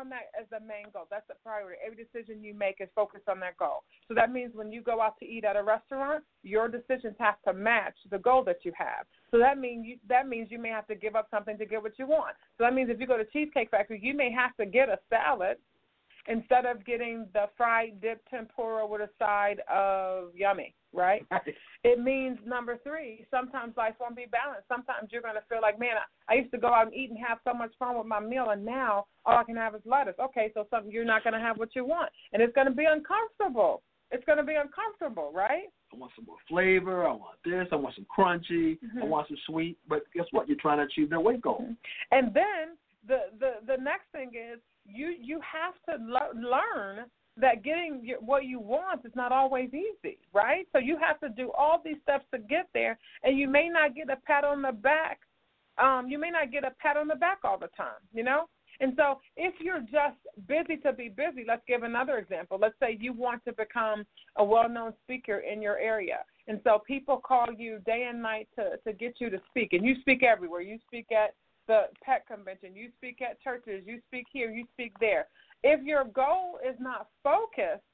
On 0.00 0.08
that 0.08 0.32
as 0.40 0.46
the 0.50 0.60
main 0.60 0.86
goal. 0.94 1.04
That's 1.10 1.26
the 1.28 1.34
priority. 1.44 1.76
Every 1.84 2.02
decision 2.02 2.42
you 2.42 2.54
make 2.54 2.76
is 2.80 2.88
focused 2.94 3.28
on 3.28 3.38
that 3.40 3.58
goal. 3.58 3.84
So 4.08 4.14
that 4.14 4.32
means 4.32 4.52
when 4.54 4.72
you 4.72 4.80
go 4.80 5.02
out 5.02 5.18
to 5.18 5.26
eat 5.26 5.44
at 5.44 5.56
a 5.56 5.62
restaurant, 5.62 6.24
your 6.42 6.68
decisions 6.68 7.14
have 7.18 7.34
to 7.46 7.52
match 7.52 7.96
the 8.10 8.16
goal 8.16 8.42
that 8.44 8.64
you 8.64 8.72
have. 8.78 9.04
So 9.30 9.38
that 9.38 9.58
means 9.58 9.84
you 9.86 9.98
that 10.08 10.26
means 10.26 10.50
you 10.50 10.58
may 10.58 10.70
have 10.70 10.86
to 10.86 10.94
give 10.94 11.16
up 11.16 11.28
something 11.30 11.58
to 11.58 11.66
get 11.66 11.82
what 11.82 11.98
you 11.98 12.06
want. 12.06 12.34
So 12.56 12.64
that 12.64 12.72
means 12.72 12.88
if 12.88 12.98
you 12.98 13.06
go 13.06 13.18
to 13.18 13.26
Cheesecake 13.26 13.70
Factory, 13.70 14.00
you 14.02 14.14
may 14.14 14.32
have 14.32 14.56
to 14.56 14.64
get 14.64 14.88
a 14.88 14.98
salad 15.10 15.58
instead 16.28 16.64
of 16.64 16.86
getting 16.86 17.26
the 17.34 17.46
fried 17.58 18.00
dip 18.00 18.26
tempura 18.30 18.86
with 18.86 19.02
a 19.02 19.10
side 19.18 19.60
of 19.70 20.34
yummy, 20.34 20.74
right? 20.92 21.24
It 21.84 21.98
means 21.98 22.38
number 22.44 22.78
three, 22.82 23.26
sometimes 23.30 23.76
life 23.76 23.94
won't 24.00 24.16
be 24.16 24.26
balanced. 24.30 24.68
Sometimes 24.68 25.10
you're 25.10 25.22
going 25.22 25.34
to 25.34 25.42
feel 25.48 25.60
like, 25.62 25.78
man, 25.78 25.96
I, 26.28 26.34
I 26.34 26.36
used 26.36 26.50
to 26.52 26.58
go 26.58 26.68
out 26.68 26.86
and 26.86 26.94
eat 26.94 27.10
and 27.10 27.18
have 27.26 27.38
so 27.44 27.54
much 27.54 27.72
fun 27.78 27.96
with 27.96 28.06
my 28.06 28.20
meal, 28.20 28.50
and 28.50 28.64
now 28.64 29.06
all 29.24 29.38
I 29.38 29.44
can 29.44 29.56
have 29.56 29.74
is 29.74 29.80
lettuce. 29.84 30.14
Okay, 30.20 30.50
so 30.54 30.66
something 30.70 30.92
you're 30.92 31.04
not 31.04 31.24
going 31.24 31.34
to 31.34 31.40
have 31.40 31.58
what 31.58 31.74
you 31.74 31.84
want, 31.84 32.10
and 32.32 32.42
it's 32.42 32.54
going 32.54 32.66
to 32.66 32.72
be 32.72 32.84
uncomfortable. 32.84 33.82
It's 34.10 34.24
going 34.24 34.38
to 34.38 34.44
be 34.44 34.56
uncomfortable, 34.56 35.30
right? 35.32 35.70
I 35.92 35.96
want 35.96 36.12
some 36.16 36.24
more 36.26 36.36
flavor. 36.48 37.06
I 37.06 37.12
want 37.12 37.38
this. 37.44 37.66
I 37.70 37.76
want 37.76 37.94
some 37.94 38.06
crunchy. 38.06 38.76
I 38.96 39.00
Mhm. 39.00 39.08
want 39.08 39.28
some 39.28 39.36
sweet. 39.46 39.78
But 39.88 40.02
guess 40.12 40.26
what? 40.32 40.48
You're 40.48 40.58
trying 40.60 40.78
to 40.78 40.84
achieve 40.84 41.10
that 41.10 41.20
weight 41.20 41.40
goal. 41.40 41.66
And 42.10 42.34
then 42.34 42.76
the 43.06 43.30
the 43.38 43.52
the 43.66 43.76
next 43.76 44.10
thing 44.12 44.32
is 44.34 44.60
you 44.84 45.08
you 45.20 45.40
have 45.40 45.74
to 45.88 46.04
le- 46.04 46.34
learn 46.34 47.06
that 47.40 47.62
getting 47.62 48.00
your, 48.02 48.18
what 48.18 48.44
you 48.44 48.60
want 48.60 49.04
is 49.04 49.12
not 49.14 49.32
always 49.32 49.70
easy, 49.72 50.18
right? 50.32 50.66
So 50.72 50.78
you 50.78 50.96
have 50.98 51.18
to 51.20 51.28
do 51.28 51.50
all 51.56 51.80
these 51.84 51.96
steps 52.02 52.24
to 52.32 52.38
get 52.38 52.68
there, 52.74 52.98
and 53.22 53.38
you 53.38 53.48
may 53.48 53.68
not 53.68 53.94
get 53.94 54.10
a 54.10 54.16
pat 54.26 54.44
on 54.44 54.62
the 54.62 54.72
back. 54.72 55.20
Um, 55.78 56.08
you 56.08 56.18
may 56.18 56.30
not 56.30 56.52
get 56.52 56.64
a 56.64 56.72
pat 56.80 56.96
on 56.96 57.08
the 57.08 57.14
back 57.14 57.38
all 57.44 57.58
the 57.58 57.70
time, 57.76 58.02
you 58.12 58.22
know. 58.22 58.46
And 58.80 58.94
so 58.96 59.20
if 59.36 59.54
you're 59.60 59.80
just 59.80 60.16
busy 60.48 60.76
to 60.78 60.92
be 60.92 61.08
busy, 61.08 61.44
let's 61.46 61.62
give 61.68 61.82
another 61.82 62.16
example. 62.18 62.58
Let's 62.60 62.74
say 62.80 62.96
you 62.98 63.12
want 63.12 63.44
to 63.44 63.52
become 63.52 64.04
a 64.36 64.44
well-known 64.44 64.94
speaker 65.02 65.38
in 65.38 65.60
your 65.60 65.78
area, 65.78 66.18
and 66.48 66.60
so 66.64 66.80
people 66.86 67.18
call 67.18 67.46
you 67.56 67.78
day 67.84 68.08
and 68.10 68.22
night 68.22 68.48
to 68.56 68.78
to 68.86 68.92
get 68.92 69.14
you 69.18 69.30
to 69.30 69.40
speak, 69.50 69.72
and 69.72 69.84
you 69.84 69.96
speak 70.00 70.22
everywhere. 70.22 70.62
You 70.62 70.78
speak 70.86 71.12
at 71.12 71.34
the 71.68 71.82
pet 72.02 72.26
convention, 72.26 72.74
you 72.74 72.88
speak 72.96 73.20
at 73.22 73.40
churches, 73.40 73.84
you 73.86 74.00
speak 74.08 74.26
here, 74.32 74.50
you 74.50 74.64
speak 74.72 74.92
there. 74.98 75.28
If 75.62 75.82
your 75.84 76.04
goal 76.04 76.58
is 76.66 76.76
not 76.78 77.08
focused, 77.22 77.84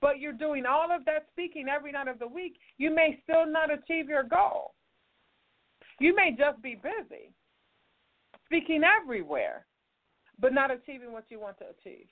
but 0.00 0.18
you're 0.18 0.32
doing 0.32 0.66
all 0.66 0.94
of 0.94 1.04
that 1.04 1.26
speaking 1.32 1.66
every 1.68 1.92
night 1.92 2.08
of 2.08 2.18
the 2.18 2.26
week, 2.26 2.56
you 2.78 2.94
may 2.94 3.20
still 3.22 3.46
not 3.46 3.70
achieve 3.72 4.08
your 4.08 4.24
goal. 4.24 4.74
You 6.00 6.14
may 6.14 6.34
just 6.36 6.60
be 6.62 6.74
busy, 6.74 7.32
speaking 8.44 8.82
everywhere, 8.84 9.66
but 10.40 10.52
not 10.52 10.70
achieving 10.70 11.12
what 11.12 11.24
you 11.28 11.40
want 11.40 11.58
to 11.58 11.64
achieve. 11.78 12.06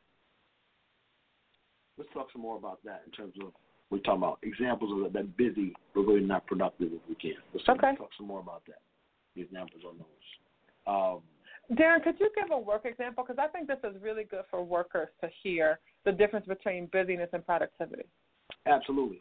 Let's 1.99 2.11
talk 2.13 2.29
some 2.33 2.43
more 2.43 2.57
about 2.57 2.81
that 2.85 3.03
in 3.07 3.13
terms 3.13 3.35
of 3.41 3.53
we're 3.91 3.99
talking 3.99 4.23
about 4.23 4.39
examples 4.43 5.07
of 5.07 5.13
that 5.13 5.37
busy 5.37 5.75
but 5.95 6.01
really 6.03 6.25
not 6.25 6.47
productive 6.47 6.91
if 6.93 7.01
we 7.09 7.15
can. 7.15 7.37
Let's 7.53 7.69
Okay. 7.69 7.95
talk 7.97 8.11
some 8.17 8.27
more 8.27 8.41
about 8.41 8.65
that. 8.67 8.81
The 9.37 9.43
examples 9.43 9.83
on 9.85 9.99
those. 9.99 10.07
Um, 10.87 11.23
Darren, 11.73 12.03
could 12.03 12.21
you 12.21 12.31
give 12.35 12.51
a 12.51 12.59
work 12.59 12.85
example? 12.85 13.25
Because 13.27 13.43
I 13.43 13.49
think 13.49 13.67
this 13.67 13.79
is 13.85 14.01
really 14.03 14.25
good 14.25 14.45
for 14.51 14.63
workers 14.63 15.09
to 15.23 15.31
hear 15.43 15.79
the 16.05 16.13
difference 16.13 16.47
between 16.47 16.87
busyness 16.93 17.31
and 17.33 17.45
productivity. 17.45 18.05
Absolutely. 18.67 19.21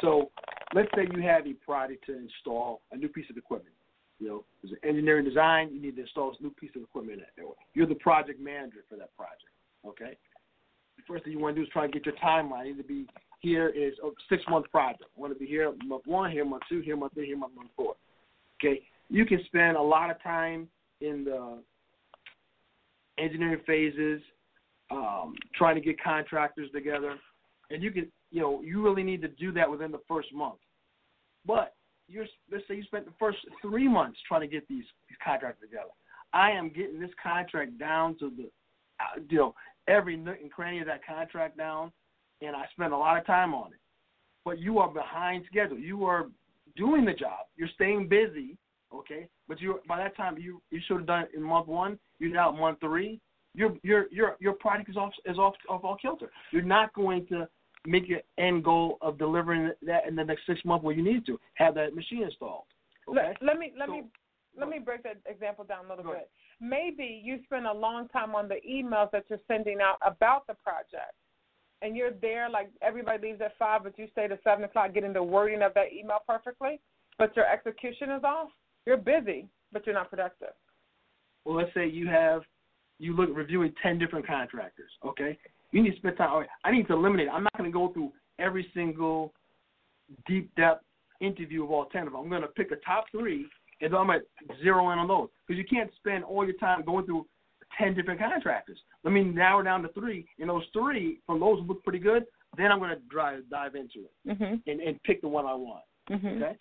So 0.00 0.30
let's 0.74 0.88
say 0.96 1.06
you 1.14 1.22
have 1.22 1.46
a 1.46 1.52
project 1.54 2.04
to 2.06 2.18
install 2.18 2.82
a 2.92 2.96
new 2.96 3.08
piece 3.08 3.30
of 3.30 3.36
equipment. 3.36 3.74
You 4.18 4.28
know, 4.28 4.44
there's 4.62 4.72
an 4.72 4.88
engineering 4.88 5.24
design, 5.24 5.70
you 5.72 5.80
need 5.80 5.96
to 5.96 6.02
install 6.02 6.30
this 6.30 6.40
new 6.40 6.50
piece 6.50 6.70
of 6.74 6.82
equipment. 6.82 7.20
You're 7.74 7.86
the 7.86 7.94
project 7.96 8.40
manager 8.40 8.78
for 8.88 8.96
that 8.96 9.14
project. 9.16 9.52
Okay? 9.86 10.16
The 10.96 11.02
first 11.06 11.24
thing 11.24 11.34
you 11.34 11.38
want 11.38 11.54
to 11.54 11.60
do 11.60 11.66
is 11.66 11.72
try 11.72 11.86
to 11.86 11.92
get 11.92 12.06
your 12.06 12.14
timeline. 12.16 12.66
You 12.66 12.74
need 12.74 12.82
to 12.82 12.88
be 12.88 13.06
here 13.40 13.68
is 13.68 13.92
a 14.02 14.08
six 14.28 14.42
month 14.48 14.70
project. 14.72 15.04
I 15.04 15.20
want 15.20 15.32
to 15.32 15.38
be 15.38 15.46
here 15.46 15.72
month 15.84 16.02
one, 16.06 16.30
here 16.32 16.44
month 16.44 16.62
two, 16.68 16.80
here 16.80 16.96
month 16.96 17.12
three, 17.14 17.26
here 17.26 17.36
month, 17.36 17.54
month 17.54 17.70
four. 17.76 17.94
Okay? 18.58 18.80
You 19.08 19.26
can 19.26 19.40
spend 19.44 19.76
a 19.76 19.82
lot 19.82 20.10
of 20.10 20.20
time 20.22 20.68
in 21.00 21.24
the 21.24 21.58
engineering 23.18 23.60
phases, 23.66 24.20
um, 24.90 25.34
trying 25.54 25.74
to 25.74 25.80
get 25.80 26.02
contractors 26.02 26.70
together, 26.72 27.16
and 27.70 27.82
you 27.82 27.90
can, 27.90 28.10
you 28.30 28.40
know, 28.40 28.62
you 28.62 28.82
really 28.82 29.02
need 29.02 29.22
to 29.22 29.28
do 29.28 29.52
that 29.52 29.70
within 29.70 29.90
the 29.90 30.00
first 30.08 30.32
month. 30.32 30.58
But 31.44 31.74
you're, 32.08 32.26
let's 32.50 32.64
say 32.68 32.76
you 32.76 32.84
spent 32.84 33.04
the 33.04 33.12
first 33.18 33.38
three 33.62 33.88
months 33.88 34.18
trying 34.26 34.42
to 34.42 34.46
get 34.46 34.66
these, 34.68 34.84
these 35.08 35.18
contractors 35.24 35.68
together. 35.68 35.90
I 36.32 36.50
am 36.50 36.68
getting 36.68 37.00
this 37.00 37.10
contract 37.22 37.78
down 37.78 38.16
to 38.18 38.30
the, 38.36 38.50
uh, 39.00 39.20
you 39.28 39.38
know, 39.38 39.54
every 39.88 40.16
nook 40.16 40.36
and 40.40 40.50
cranny 40.50 40.80
of 40.80 40.86
that 40.86 41.06
contract 41.06 41.56
down, 41.56 41.92
and 42.42 42.54
I 42.54 42.64
spent 42.72 42.92
a 42.92 42.96
lot 42.96 43.18
of 43.18 43.26
time 43.26 43.54
on 43.54 43.72
it. 43.72 43.80
But 44.44 44.58
you 44.58 44.78
are 44.78 44.88
behind 44.88 45.44
schedule. 45.50 45.78
You 45.78 46.04
are 46.04 46.26
doing 46.76 47.04
the 47.04 47.12
job. 47.14 47.46
You're 47.56 47.68
staying 47.74 48.08
busy, 48.08 48.56
okay? 48.94 49.28
But 49.48 49.60
you 49.60 49.80
by 49.88 49.98
that 49.98 50.16
time 50.16 50.38
you 50.38 50.60
you 50.70 50.80
should 50.86 50.98
have 50.98 51.06
done 51.06 51.22
it 51.24 51.30
in 51.34 51.42
month 51.42 51.66
one. 51.66 51.98
You're 52.18 52.32
now 52.32 52.52
at 52.52 52.58
month 52.58 52.80
three. 52.80 53.20
Your 53.54 53.76
your 53.82 54.06
your 54.10 54.36
your 54.40 54.52
product 54.54 54.90
is 54.90 54.96
off 54.96 55.12
is 55.24 55.38
off 55.38 55.54
off 55.68 55.84
all 55.84 55.96
kilter. 55.96 56.30
You're 56.52 56.62
not 56.62 56.92
going 56.94 57.26
to 57.28 57.48
make 57.86 58.08
your 58.08 58.20
end 58.38 58.64
goal 58.64 58.98
of 59.00 59.16
delivering 59.18 59.70
that 59.82 60.06
in 60.08 60.16
the 60.16 60.24
next 60.24 60.42
six 60.46 60.60
months 60.64 60.84
where 60.84 60.94
you 60.94 61.02
need 61.04 61.24
to 61.26 61.38
have 61.54 61.74
that 61.76 61.94
machine 61.94 62.22
installed. 62.24 62.64
Okay. 63.08 63.32
Let, 63.40 63.42
let 63.42 63.58
me 63.58 63.72
let 63.78 63.88
So- 63.88 63.92
me 63.92 64.02
let 64.58 64.70
me 64.70 64.78
break 64.78 65.02
that 65.02 65.18
example 65.26 65.64
down 65.64 65.84
a 65.84 65.88
little 65.94 66.12
bit. 66.12 66.30
Maybe 66.62 67.20
you 67.22 67.40
spend 67.44 67.66
a 67.66 67.72
long 67.72 68.08
time 68.08 68.34
on 68.34 68.48
the 68.48 68.56
emails 68.66 69.10
that 69.10 69.24
you're 69.28 69.38
sending 69.46 69.80
out 69.82 69.98
about 70.00 70.46
the 70.46 70.54
project, 70.54 71.12
and 71.82 71.94
you're 71.94 72.12
there 72.22 72.48
like 72.48 72.70
everybody 72.80 73.28
leaves 73.28 73.42
at 73.42 73.52
five, 73.58 73.82
but 73.84 73.98
you 73.98 74.08
stay 74.12 74.26
to 74.28 74.38
seven 74.42 74.64
o'clock 74.64 74.94
getting 74.94 75.12
the 75.12 75.22
wording 75.22 75.60
of 75.60 75.74
that 75.74 75.92
email 75.92 76.20
perfectly, 76.26 76.80
but 77.18 77.36
your 77.36 77.46
execution 77.46 78.10
is 78.12 78.24
off. 78.24 78.48
You're 78.86 78.96
busy, 78.96 79.48
but 79.72 79.84
you're 79.86 79.94
not 79.94 80.10
productive. 80.10 80.54
well, 81.44 81.56
let's 81.56 81.72
say 81.74 81.86
you 81.88 82.06
have 82.08 82.42
you 82.98 83.14
look 83.14 83.28
reviewing 83.34 83.72
ten 83.82 83.98
different 83.98 84.26
contractors. 84.26 84.90
Okay, 85.04 85.36
you 85.72 85.82
need 85.82 85.90
to 85.90 85.96
spend 85.96 86.16
time. 86.16 86.32
Right, 86.38 86.48
I 86.64 86.70
need 86.70 86.86
to 86.88 86.94
eliminate. 86.94 87.28
I'm 87.28 87.42
not 87.42 87.56
going 87.58 87.70
to 87.70 87.74
go 87.74 87.92
through 87.92 88.12
every 88.38 88.70
single 88.74 89.32
deep 90.26 90.54
depth 90.56 90.84
interview 91.20 91.64
of 91.64 91.70
all 91.70 91.86
ten 91.86 92.06
of 92.06 92.12
them. 92.12 92.22
I'm 92.22 92.28
going 92.28 92.42
to 92.42 92.48
pick 92.48 92.70
a 92.70 92.76
top 92.76 93.06
three, 93.10 93.46
and 93.80 93.94
I'm 93.94 94.06
going 94.06 94.20
to 94.20 94.56
zero 94.62 94.90
in 94.90 94.98
on 94.98 95.08
those 95.08 95.28
because 95.46 95.58
you 95.58 95.64
can't 95.68 95.90
spend 95.96 96.24
all 96.24 96.44
your 96.44 96.56
time 96.56 96.84
going 96.84 97.04
through 97.06 97.26
ten 97.76 97.94
different 97.94 98.20
contractors. 98.20 98.78
Let 99.04 99.12
me 99.12 99.24
narrow 99.24 99.62
down 99.62 99.82
to 99.82 99.88
three. 99.88 100.26
And 100.38 100.48
those 100.48 100.64
three, 100.72 101.20
from 101.26 101.40
those 101.40 101.60
look 101.66 101.82
pretty 101.82 101.98
good, 101.98 102.24
then 102.56 102.72
I'm 102.72 102.78
going 102.78 102.90
to 102.90 103.02
drive 103.10 103.42
dive 103.50 103.74
into 103.74 104.04
it 104.06 104.12
Mhm. 104.38 104.62
and, 104.66 104.80
and 104.80 105.02
pick 105.02 105.20
the 105.20 105.28
one 105.28 105.44
I 105.44 105.54
want. 105.54 105.84
Mhm. 106.08 106.40
Okay. 106.42 106.56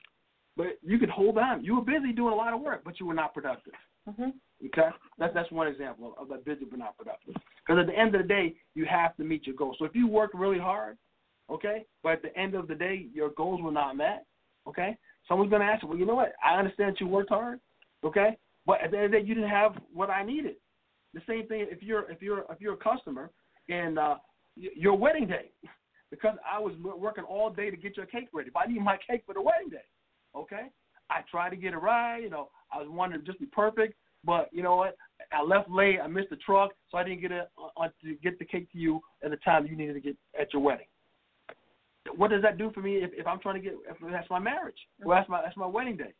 But 0.57 0.77
you 0.81 0.97
could 0.97 1.09
hold 1.09 1.37
on. 1.37 1.63
You 1.63 1.75
were 1.75 1.81
busy 1.81 2.13
doing 2.13 2.33
a 2.33 2.35
lot 2.35 2.53
of 2.53 2.61
work, 2.61 2.83
but 2.85 2.99
you 2.99 3.05
were 3.05 3.13
not 3.13 3.33
productive. 3.33 3.73
Mhm. 4.07 4.33
Okay, 4.65 4.89
that's 5.17 5.33
that's 5.33 5.51
one 5.51 5.67
example 5.67 6.15
of, 6.17 6.29
that 6.29 6.45
busy 6.45 6.65
but 6.65 6.79
not 6.79 6.97
productive. 6.97 7.35
Because 7.65 7.79
at 7.81 7.87
the 7.87 7.97
end 7.97 8.15
of 8.15 8.21
the 8.21 8.27
day, 8.27 8.55
you 8.73 8.85
have 8.85 9.15
to 9.17 9.23
meet 9.23 9.45
your 9.45 9.55
goals. 9.55 9.75
So 9.79 9.85
if 9.85 9.95
you 9.95 10.07
work 10.07 10.31
really 10.33 10.59
hard, 10.59 10.97
okay, 11.49 11.85
but 12.03 12.13
at 12.13 12.21
the 12.21 12.37
end 12.37 12.55
of 12.55 12.67
the 12.67 12.75
day, 12.75 13.07
your 13.13 13.29
goals 13.31 13.61
were 13.61 13.71
not 13.71 13.97
met, 13.97 14.25
okay, 14.67 14.97
someone's 15.27 15.49
going 15.49 15.61
to 15.61 15.67
ask 15.67 15.83
you, 15.83 15.89
well, 15.89 15.97
you 15.97 16.05
know 16.05 16.15
what? 16.15 16.33
I 16.43 16.57
understand 16.57 16.93
that 16.93 17.01
you 17.01 17.07
worked 17.07 17.29
hard, 17.29 17.59
okay, 18.03 18.37
but 18.65 18.81
at 18.81 18.91
the 18.91 18.97
end 18.97 19.05
of 19.07 19.11
the 19.11 19.17
day, 19.19 19.25
you 19.25 19.35
didn't 19.35 19.49
have 19.49 19.75
what 19.93 20.09
I 20.09 20.23
needed. 20.23 20.55
The 21.13 21.21
same 21.27 21.47
thing 21.47 21.65
if 21.69 21.81
you're 21.83 22.09
if 22.11 22.21
you're 22.21 22.45
if 22.49 22.61
you're 22.61 22.73
a 22.73 22.77
customer 22.77 23.31
and 23.67 23.99
uh, 23.99 24.15
your 24.55 24.95
wedding 24.95 25.27
day, 25.27 25.51
because 26.11 26.37
I 26.49 26.59
was 26.59 26.73
working 26.79 27.23
all 27.25 27.49
day 27.49 27.69
to 27.71 27.77
get 27.77 27.97
your 27.97 28.05
cake 28.05 28.29
ready. 28.33 28.51
But 28.53 28.63
I 28.67 28.71
need 28.71 28.81
my 28.81 28.97
cake 29.05 29.23
for 29.25 29.33
the 29.33 29.41
wedding 29.41 29.69
day, 29.69 29.85
okay. 30.35 30.67
I 31.09 31.21
tried 31.29 31.49
to 31.51 31.55
get 31.55 31.73
it 31.73 31.77
right, 31.77 32.19
you 32.19 32.29
know. 32.29 32.49
I 32.71 32.79
was 32.79 32.87
wanting 32.89 33.19
to 33.19 33.25
just 33.25 33.39
be 33.39 33.45
perfect, 33.45 33.95
but 34.23 34.49
you 34.51 34.63
know 34.63 34.75
what? 34.75 34.97
I 35.31 35.43
left 35.43 35.69
late. 35.69 35.99
I 36.03 36.07
missed 36.07 36.29
the 36.29 36.35
truck, 36.37 36.71
so 36.89 36.97
I 36.97 37.03
didn't 37.03 37.21
get 37.21 37.31
it 37.31 37.49
uh, 37.57 37.87
to 38.03 38.15
get 38.23 38.39
the 38.39 38.45
cake 38.45 38.71
to 38.71 38.77
you 38.77 38.99
at 39.23 39.31
the 39.31 39.37
time 39.37 39.65
you 39.67 39.75
needed 39.75 39.93
to 39.93 39.99
get 39.99 40.15
at 40.39 40.51
your 40.51 40.61
wedding. 40.61 40.87
What 42.15 42.31
does 42.31 42.41
that 42.41 42.57
do 42.57 42.71
for 42.71 42.81
me 42.81 42.97
if, 42.97 43.11
if 43.13 43.25
I'm 43.25 43.39
trying 43.39 43.55
to 43.55 43.61
get? 43.61 43.73
If 43.89 43.97
that's 44.11 44.29
my 44.29 44.39
marriage. 44.39 44.77
Well, 45.03 45.17
that's 45.17 45.29
my 45.29 45.41
that's 45.41 45.57
my 45.57 45.65
wedding 45.65 45.97
day. 45.97 46.13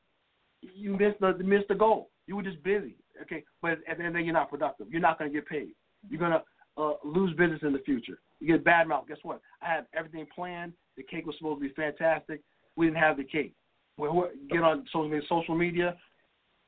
You 0.62 0.91
missed 0.91 1.19
the 1.19 1.34
missed 1.43 1.67
the 1.67 1.75
goal. 1.75 2.10
You 2.28 2.36
were 2.36 2.43
just 2.43 2.63
busy. 2.63 2.95
Okay, 3.21 3.43
but 3.62 3.71
at 3.88 3.97
the 3.97 4.04
end 4.04 4.08
of 4.08 4.13
the 4.13 4.19
day, 4.19 4.25
you're 4.25 4.34
not 4.34 4.49
productive. 4.49 4.88
You're 4.89 5.01
not 5.01 5.19
going 5.19 5.32
to 5.32 5.36
get 5.36 5.47
paid. 5.47 5.69
You're 6.10 6.19
going 6.19 6.32
to 6.32 6.41
uh, 6.82 6.93
lose 7.04 7.36
business 7.38 7.60
in 7.62 7.71
the 7.71 7.80
future. 7.80 8.19
You 8.39 8.47
get 8.47 8.63
bad 8.63 8.88
mouth. 8.88 9.08
Guess 9.08 9.17
what? 9.23 9.41
I 9.62 9.67
had 9.67 9.86
everything 9.95 10.25
planned. 10.34 10.73
The 10.97 11.04
cake 11.04 11.25
was 11.25 11.36
supposed 11.38 11.62
to 11.62 11.67
be 11.67 11.73
fantastic. 11.73 12.41
We 12.75 12.88
didn't 12.88 12.97
have 12.97 13.17
the 13.17 13.23
cake. 13.23 13.54
Get 13.97 14.62
on 14.62 14.86
social 14.93 15.55
media. 15.55 15.95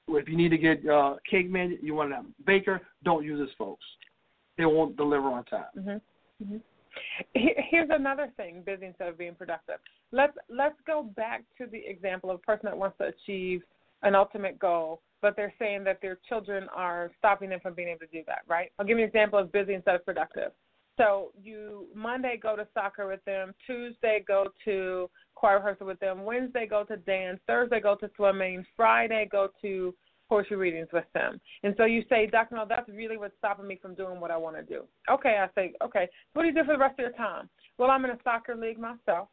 If 0.08 0.30
you 0.30 0.38
need 0.38 0.50
to 0.50 0.58
get 0.58 0.88
uh, 0.88 1.16
cake 1.30 1.50
man, 1.50 1.78
you 1.82 1.94
want 1.94 2.14
have 2.14 2.26
baker. 2.46 2.82
Don't 3.04 3.26
use 3.26 3.40
this, 3.40 3.54
folks. 3.58 3.84
They 4.58 4.66
won't 4.66 4.96
deliver 4.96 5.28
on 5.28 5.44
time. 5.46 5.66
Mhm. 5.78 6.02
Mhm. 6.44 6.62
Here's 7.34 7.90
another 7.90 8.32
thing: 8.38 8.62
busy 8.62 8.86
instead 8.86 9.10
of 9.10 9.18
being 9.18 9.36
productive. 9.36 9.80
Let's 10.12 10.38
let's 10.50 10.80
go 10.86 11.04
back 11.04 11.44
to 11.58 11.68
the 11.68 11.86
example 11.86 12.32
of 12.32 12.38
a 12.38 12.40
person 12.40 12.66
that 12.66 12.78
wants 12.78 12.98
to 13.00 13.08
achieve 13.08 13.64
an 14.04 14.16
ultimate 14.16 14.58
goal, 14.60 15.02
but 15.22 15.36
they're 15.36 15.54
saying 15.60 15.84
that 15.84 16.02
their 16.02 16.18
children 16.30 16.70
are 16.74 17.12
stopping 17.18 17.50
them 17.50 17.60
from 17.60 17.74
being 17.74 17.90
able 17.90 18.00
to 18.00 18.08
do 18.08 18.24
that. 18.28 18.44
Right? 18.48 18.72
I'll 18.80 18.86
give 18.86 18.98
you 18.98 19.04
an 19.04 19.10
example 19.10 19.40
of 19.40 19.52
busy 19.52 19.74
instead 19.74 19.96
of 19.96 20.06
productive. 20.06 20.54
So 20.98 21.32
you 21.42 21.88
Monday 21.96 22.40
go 22.42 22.56
to 22.56 22.68
soccer 22.74 23.08
with 23.08 23.24
them, 23.26 23.54
Tuesday 23.66 24.24
go 24.28 24.48
to 24.66 25.10
choir 25.36 25.58
rehearsal 25.58 25.88
with 25.88 26.00
them, 26.00 26.26
Wednesday 26.26 26.66
go 26.68 26.84
to 26.86 26.98
dance, 26.98 27.40
Thursday 27.48 27.80
go 27.80 27.96
to 27.96 28.10
swimming, 28.16 28.66
Friday 28.76 29.28
go 29.32 29.50
to 29.62 29.94
poetry 30.28 30.58
readings 30.58 30.90
with 30.92 31.06
them. 31.14 31.40
And 31.64 31.74
so 31.78 31.86
you 31.86 32.04
say, 32.10 32.28
Dr. 32.28 32.56
Mel, 32.56 32.66
that's 32.68 32.90
really 32.90 33.18
what's 33.18 33.38
stopping 33.38 33.68
me 33.68 33.78
from 33.82 33.96
doing 33.96 34.20
what 34.20 34.32
I 34.32 34.38
want 34.38 34.58
to 34.58 34.64
do. 34.64 34.84
Okay, 35.10 35.38
I 35.40 35.48
say, 35.56 35.74
okay, 35.84 36.08
what 36.34 36.44
do 36.44 36.50
you 36.50 36.54
do 36.54 36.66
for 36.66 36.74
the 36.74 36.80
rest 36.80 37.00
of 37.00 37.04
your 37.04 37.12
time? 37.12 37.50
Well, 37.78 37.92
I'm 37.92 38.04
in 38.06 38.12
a 38.12 38.18
soccer 38.24 38.56
league 38.56 38.80
myself 38.80 39.30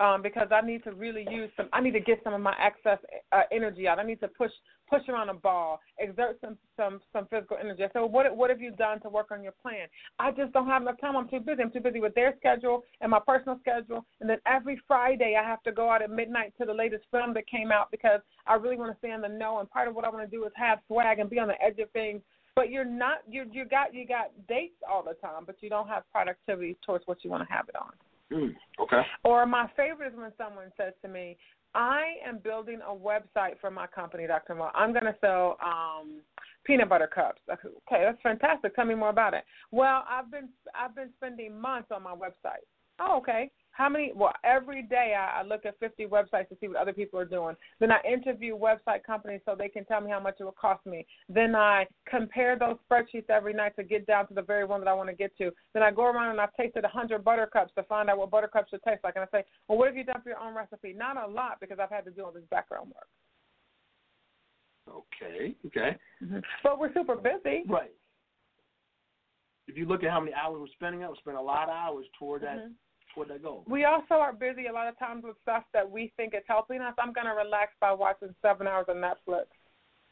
um, 0.00 0.22
because 0.22 0.48
I 0.50 0.60
need 0.62 0.82
to 0.84 0.92
really 0.92 1.26
use 1.30 1.50
some. 1.56 1.68
I 1.72 1.80
need 1.80 1.92
to 1.92 2.00
get 2.00 2.20
some 2.24 2.34
of 2.34 2.40
my 2.40 2.54
excess 2.60 2.98
uh, 3.32 3.42
energy 3.52 3.86
out. 3.86 3.98
I 3.98 4.04
need 4.04 4.20
to 4.20 4.28
push 4.28 4.50
push 4.92 5.08
around 5.08 5.30
a 5.30 5.34
ball, 5.34 5.80
exert 5.98 6.38
some 6.40 6.58
some 6.76 7.00
some 7.12 7.26
physical 7.26 7.56
energy. 7.58 7.84
So 7.92 8.04
what 8.06 8.36
what 8.36 8.50
have 8.50 8.60
you 8.60 8.72
done 8.72 9.00
to 9.00 9.08
work 9.08 9.30
on 9.30 9.42
your 9.42 9.52
plan? 9.52 9.86
I 10.18 10.30
just 10.32 10.52
don't 10.52 10.66
have 10.66 10.82
enough 10.82 11.00
time. 11.00 11.16
I'm 11.16 11.28
too 11.28 11.40
busy. 11.40 11.62
I'm 11.62 11.70
too 11.70 11.80
busy 11.80 12.00
with 12.00 12.14
their 12.14 12.34
schedule 12.38 12.82
and 13.00 13.10
my 13.10 13.20
personal 13.26 13.58
schedule. 13.60 14.04
And 14.20 14.28
then 14.28 14.38
every 14.46 14.80
Friday 14.86 15.36
I 15.40 15.46
have 15.46 15.62
to 15.62 15.72
go 15.72 15.90
out 15.90 16.02
at 16.02 16.10
midnight 16.10 16.52
to 16.58 16.66
the 16.66 16.74
latest 16.74 17.04
film 17.10 17.32
that 17.34 17.46
came 17.46 17.72
out 17.72 17.90
because 17.90 18.20
I 18.46 18.54
really 18.54 18.76
want 18.76 18.92
to 18.92 18.98
stay 18.98 19.12
in 19.12 19.22
the 19.22 19.28
know. 19.28 19.60
And 19.60 19.70
part 19.70 19.88
of 19.88 19.94
what 19.94 20.04
I 20.04 20.10
want 20.10 20.28
to 20.30 20.36
do 20.36 20.44
is 20.44 20.52
have 20.56 20.78
swag 20.86 21.18
and 21.18 21.30
be 21.30 21.38
on 21.38 21.48
the 21.48 21.62
edge 21.62 21.78
of 21.78 21.90
things. 21.92 22.20
But 22.54 22.70
you're 22.70 22.84
not. 22.84 23.18
You 23.28 23.46
you 23.50 23.64
got 23.64 23.94
you 23.94 24.06
got 24.06 24.30
dates 24.46 24.76
all 24.90 25.02
the 25.02 25.14
time, 25.14 25.44
but 25.46 25.56
you 25.60 25.70
don't 25.70 25.88
have 25.88 26.02
productivity 26.12 26.76
towards 26.84 27.06
what 27.06 27.24
you 27.24 27.30
want 27.30 27.48
to 27.48 27.52
have 27.52 27.68
it 27.68 27.76
on. 27.76 27.92
Mm, 28.32 28.54
okay. 28.80 29.02
Or 29.24 29.44
my 29.46 29.70
favorite 29.76 30.12
is 30.12 30.18
when 30.18 30.32
someone 30.38 30.72
says 30.76 30.94
to 31.02 31.08
me, 31.08 31.36
I 31.74 32.14
am 32.26 32.38
building 32.38 32.80
a 32.86 32.94
website 32.94 33.58
for 33.60 33.70
my 33.70 33.86
company, 33.86 34.26
Dr. 34.26 34.54
Mo. 34.54 34.70
I'm 34.74 34.92
going 34.92 35.04
to 35.04 35.16
sell 35.20 35.56
um, 35.64 36.20
peanut 36.64 36.88
butter 36.88 37.08
cups. 37.12 37.40
Okay, 37.50 38.04
that's 38.04 38.20
fantastic. 38.22 38.74
Tell 38.74 38.84
me 38.84 38.94
more 38.94 39.10
about 39.10 39.34
it. 39.34 39.44
Well, 39.70 40.04
I've 40.08 40.30
been 40.30 40.48
I've 40.74 40.94
been 40.94 41.10
spending 41.16 41.58
months 41.58 41.88
on 41.90 42.02
my 42.02 42.14
website. 42.14 42.64
Oh, 43.00 43.18
okay. 43.18 43.50
How 43.72 43.88
many? 43.88 44.12
Well, 44.14 44.32
every 44.44 44.82
day 44.82 45.14
I, 45.18 45.40
I 45.40 45.42
look 45.42 45.64
at 45.64 45.78
50 45.80 46.06
websites 46.06 46.48
to 46.50 46.56
see 46.60 46.68
what 46.68 46.76
other 46.76 46.92
people 46.92 47.18
are 47.18 47.24
doing. 47.24 47.56
Then 47.80 47.90
I 47.90 48.00
interview 48.06 48.56
website 48.56 49.02
companies 49.02 49.40
so 49.46 49.54
they 49.56 49.68
can 49.68 49.86
tell 49.86 50.02
me 50.02 50.10
how 50.10 50.20
much 50.20 50.36
it 50.40 50.44
will 50.44 50.52
cost 50.52 50.84
me. 50.84 51.06
Then 51.28 51.54
I 51.54 51.86
compare 52.06 52.58
those 52.58 52.76
spreadsheets 52.88 53.30
every 53.30 53.54
night 53.54 53.74
to 53.76 53.82
get 53.82 54.06
down 54.06 54.28
to 54.28 54.34
the 54.34 54.42
very 54.42 54.66
one 54.66 54.80
that 54.80 54.88
I 54.88 54.92
want 54.92 55.08
to 55.08 55.14
get 55.14 55.36
to. 55.38 55.50
Then 55.72 55.82
I 55.82 55.90
go 55.90 56.04
around 56.04 56.32
and 56.32 56.40
I've 56.40 56.54
tasted 56.54 56.82
100 56.82 57.24
buttercups 57.24 57.72
to 57.76 57.82
find 57.84 58.10
out 58.10 58.18
what 58.18 58.30
buttercups 58.30 58.70
should 58.70 58.82
taste 58.82 59.00
like. 59.04 59.16
And 59.16 59.24
I 59.24 59.38
say, 59.38 59.44
well, 59.68 59.78
what 59.78 59.88
have 59.88 59.96
you 59.96 60.04
done 60.04 60.20
for 60.22 60.28
your 60.28 60.38
own 60.38 60.54
recipe? 60.54 60.92
Not 60.92 61.16
a 61.16 61.26
lot 61.26 61.58
because 61.58 61.78
I've 61.82 61.90
had 61.90 62.04
to 62.04 62.10
do 62.10 62.24
all 62.24 62.32
this 62.32 62.44
background 62.50 62.92
work. 62.94 63.08
Okay. 64.88 65.54
Okay. 65.66 65.96
Mm-hmm. 66.22 66.38
But 66.62 66.78
we're 66.78 66.92
super 66.92 67.16
busy. 67.16 67.62
Right. 67.66 67.92
If 69.66 69.78
you 69.78 69.86
look 69.86 70.04
at 70.04 70.10
how 70.10 70.20
many 70.20 70.34
hours 70.34 70.58
we're 70.60 70.66
spending, 70.74 71.04
up, 71.04 71.10
we're 71.10 71.16
spending 71.16 71.40
a 71.40 71.42
lot 71.42 71.70
of 71.70 71.74
hours 71.74 72.04
toward 72.18 72.42
that 72.42 72.58
Mhm. 72.58 72.74
Toward 73.14 73.28
that 73.28 73.42
goal. 73.42 73.64
We 73.68 73.84
also 73.84 74.14
are 74.14 74.32
busy 74.32 74.66
a 74.66 74.72
lot 74.72 74.88
of 74.88 74.98
times 74.98 75.24
with 75.24 75.36
stuff 75.42 75.64
that 75.72 75.88
we 75.88 76.12
think 76.16 76.34
is 76.34 76.42
helping 76.46 76.80
us. 76.80 76.94
I'm 76.98 77.14
to 77.14 77.30
relax 77.30 77.72
by 77.80 77.92
watching 77.92 78.34
seven 78.42 78.66
hours 78.66 78.86
of 78.88 78.96
Netflix, 78.96 79.46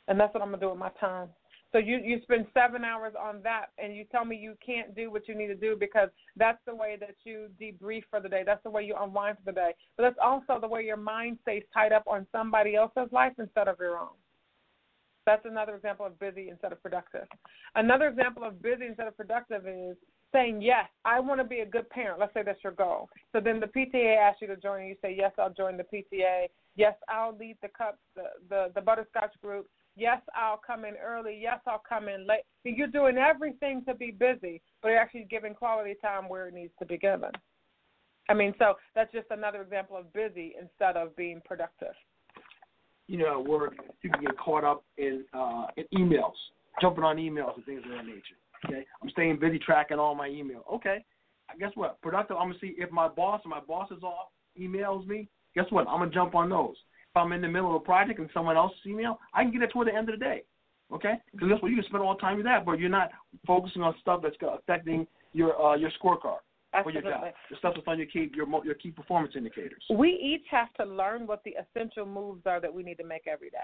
and 0.08 0.18
that's 0.18 0.32
what 0.34 0.42
I'm 0.42 0.52
to 0.52 0.58
do 0.58 0.70
with 0.70 0.78
my 0.78 0.90
time. 1.00 1.28
So 1.72 1.78
you 1.78 2.00
you 2.02 2.20
spend 2.22 2.46
seven 2.52 2.84
hours 2.84 3.14
on 3.18 3.42
that, 3.44 3.66
and 3.78 3.94
you 3.94 4.04
tell 4.10 4.24
me 4.24 4.36
you 4.36 4.54
can't 4.64 4.94
do 4.94 5.10
what 5.10 5.28
you 5.28 5.36
need 5.36 5.46
to 5.48 5.54
do 5.54 5.76
because 5.78 6.08
that's 6.36 6.58
the 6.66 6.74
way 6.74 6.96
that 6.98 7.14
you 7.24 7.46
debrief 7.60 8.02
for 8.10 8.20
the 8.20 8.28
day. 8.28 8.42
That's 8.44 8.62
the 8.64 8.70
way 8.70 8.82
you 8.82 8.96
unwind 8.98 9.36
for 9.38 9.52
the 9.52 9.54
day. 9.54 9.70
But 9.96 10.02
that's 10.02 10.18
also 10.22 10.60
the 10.60 10.66
way 10.66 10.82
your 10.82 10.96
mind 10.96 11.38
stays 11.42 11.62
tied 11.72 11.92
up 11.92 12.04
on 12.08 12.26
somebody 12.32 12.74
else's 12.74 13.12
life 13.12 13.32
instead 13.38 13.68
of 13.68 13.76
your 13.78 13.98
own. 13.98 14.16
That's 15.26 15.44
another 15.44 15.76
example 15.76 16.06
of 16.06 16.18
busy 16.18 16.48
instead 16.48 16.72
of 16.72 16.82
productive. 16.82 17.28
Another 17.76 18.08
example 18.08 18.42
of 18.42 18.60
busy 18.60 18.86
instead 18.86 19.06
of 19.06 19.16
productive 19.16 19.66
is 19.68 19.96
saying, 20.32 20.62
Yes, 20.62 20.86
I 21.04 21.20
want 21.20 21.40
to 21.40 21.44
be 21.44 21.60
a 21.60 21.66
good 21.66 21.88
parent. 21.90 22.20
Let's 22.20 22.34
say 22.34 22.42
that's 22.44 22.62
your 22.62 22.72
goal. 22.72 23.08
So 23.32 23.40
then 23.40 23.60
the 23.60 23.66
PTA 23.66 24.16
asks 24.16 24.40
you 24.40 24.46
to 24.48 24.56
join, 24.56 24.80
and 24.80 24.88
you 24.88 24.96
say, 25.02 25.14
Yes, 25.16 25.32
I'll 25.38 25.52
join 25.52 25.76
the 25.76 25.84
PTA. 25.84 26.46
Yes, 26.76 26.94
I'll 27.08 27.36
lead 27.36 27.56
the 27.62 27.68
cups, 27.68 27.98
the, 28.14 28.24
the, 28.48 28.72
the 28.74 28.80
butterscotch 28.80 29.32
group. 29.42 29.68
Yes, 29.96 30.20
I'll 30.34 30.60
come 30.64 30.84
in 30.84 30.94
early. 30.96 31.38
Yes, 31.40 31.60
I'll 31.66 31.82
come 31.86 32.08
in 32.08 32.26
late. 32.26 32.42
You're 32.64 32.86
doing 32.86 33.18
everything 33.18 33.82
to 33.86 33.94
be 33.94 34.10
busy, 34.10 34.62
but 34.82 34.88
you're 34.88 34.98
actually 34.98 35.26
giving 35.28 35.54
quality 35.54 35.94
time 36.00 36.28
where 36.28 36.48
it 36.48 36.54
needs 36.54 36.72
to 36.78 36.86
be 36.86 36.96
given. 36.96 37.30
I 38.28 38.34
mean, 38.34 38.54
so 38.58 38.74
that's 38.94 39.12
just 39.12 39.26
another 39.30 39.60
example 39.60 39.96
of 39.96 40.12
busy 40.12 40.54
instead 40.60 40.96
of 40.96 41.14
being 41.16 41.42
productive. 41.44 41.94
You 43.08 43.18
know, 43.18 43.42
where 43.42 43.70
you 44.02 44.10
can 44.10 44.22
get 44.22 44.38
caught 44.38 44.62
up 44.62 44.84
in 44.96 45.24
uh, 45.34 45.66
in 45.76 45.84
emails, 45.92 46.38
jumping 46.80 47.02
on 47.02 47.16
emails 47.16 47.56
and 47.56 47.64
things 47.64 47.82
of 47.84 47.90
that 47.90 48.06
nature. 48.06 48.39
Okay, 48.64 48.84
I'm 49.02 49.10
staying 49.10 49.38
busy 49.38 49.58
tracking 49.58 49.98
all 49.98 50.14
my 50.14 50.28
email. 50.28 50.64
Okay, 50.72 51.04
guess 51.58 51.70
what? 51.74 52.00
Productive. 52.02 52.36
I'm 52.36 52.48
gonna 52.48 52.58
see 52.60 52.74
if 52.78 52.90
my 52.90 53.08
boss 53.08 53.40
or 53.44 53.48
my 53.48 53.60
boss's 53.60 54.02
off 54.02 54.28
emails 54.60 55.06
me. 55.06 55.28
Guess 55.54 55.66
what? 55.70 55.88
I'm 55.88 56.00
gonna 56.00 56.10
jump 56.10 56.34
on 56.34 56.48
those. 56.48 56.76
If 57.10 57.16
I'm 57.16 57.32
in 57.32 57.40
the 57.40 57.48
middle 57.48 57.74
of 57.74 57.82
a 57.82 57.84
project 57.84 58.20
and 58.20 58.30
someone 58.32 58.56
else's 58.56 58.78
email, 58.86 59.18
I 59.34 59.42
can 59.42 59.52
get 59.52 59.62
it 59.62 59.70
toward 59.72 59.88
the 59.88 59.94
end 59.94 60.08
of 60.08 60.18
the 60.18 60.24
day. 60.24 60.42
Okay, 60.92 61.14
because 61.32 61.48
guess 61.48 61.62
what? 61.62 61.70
You 61.70 61.76
can 61.76 61.84
spend 61.86 62.02
all 62.02 62.14
the 62.14 62.20
time 62.20 62.36
with 62.36 62.46
that, 62.46 62.64
but 62.64 62.78
you're 62.78 62.88
not 62.88 63.10
focusing 63.46 63.82
on 63.82 63.94
stuff 64.00 64.20
that's 64.22 64.36
affecting 64.42 65.06
your 65.32 65.60
uh, 65.60 65.76
your 65.76 65.90
scorecard 66.02 66.40
for 66.82 66.90
your 66.90 67.02
job. 67.02 67.24
Absolutely. 67.24 67.30
The 67.50 67.56
stuff 67.58 67.74
that's 67.76 67.88
on 67.88 67.98
your 67.98 68.08
key 68.08 68.30
your 68.34 68.46
your 68.64 68.74
key 68.74 68.90
performance 68.90 69.34
indicators. 69.36 69.82
We 69.90 70.10
each 70.10 70.46
have 70.50 70.72
to 70.74 70.84
learn 70.84 71.26
what 71.26 71.42
the 71.44 71.54
essential 71.60 72.06
moves 72.06 72.42
are 72.46 72.60
that 72.60 72.72
we 72.72 72.82
need 72.82 72.96
to 72.96 73.04
make 73.04 73.26
every 73.26 73.50
day. 73.50 73.58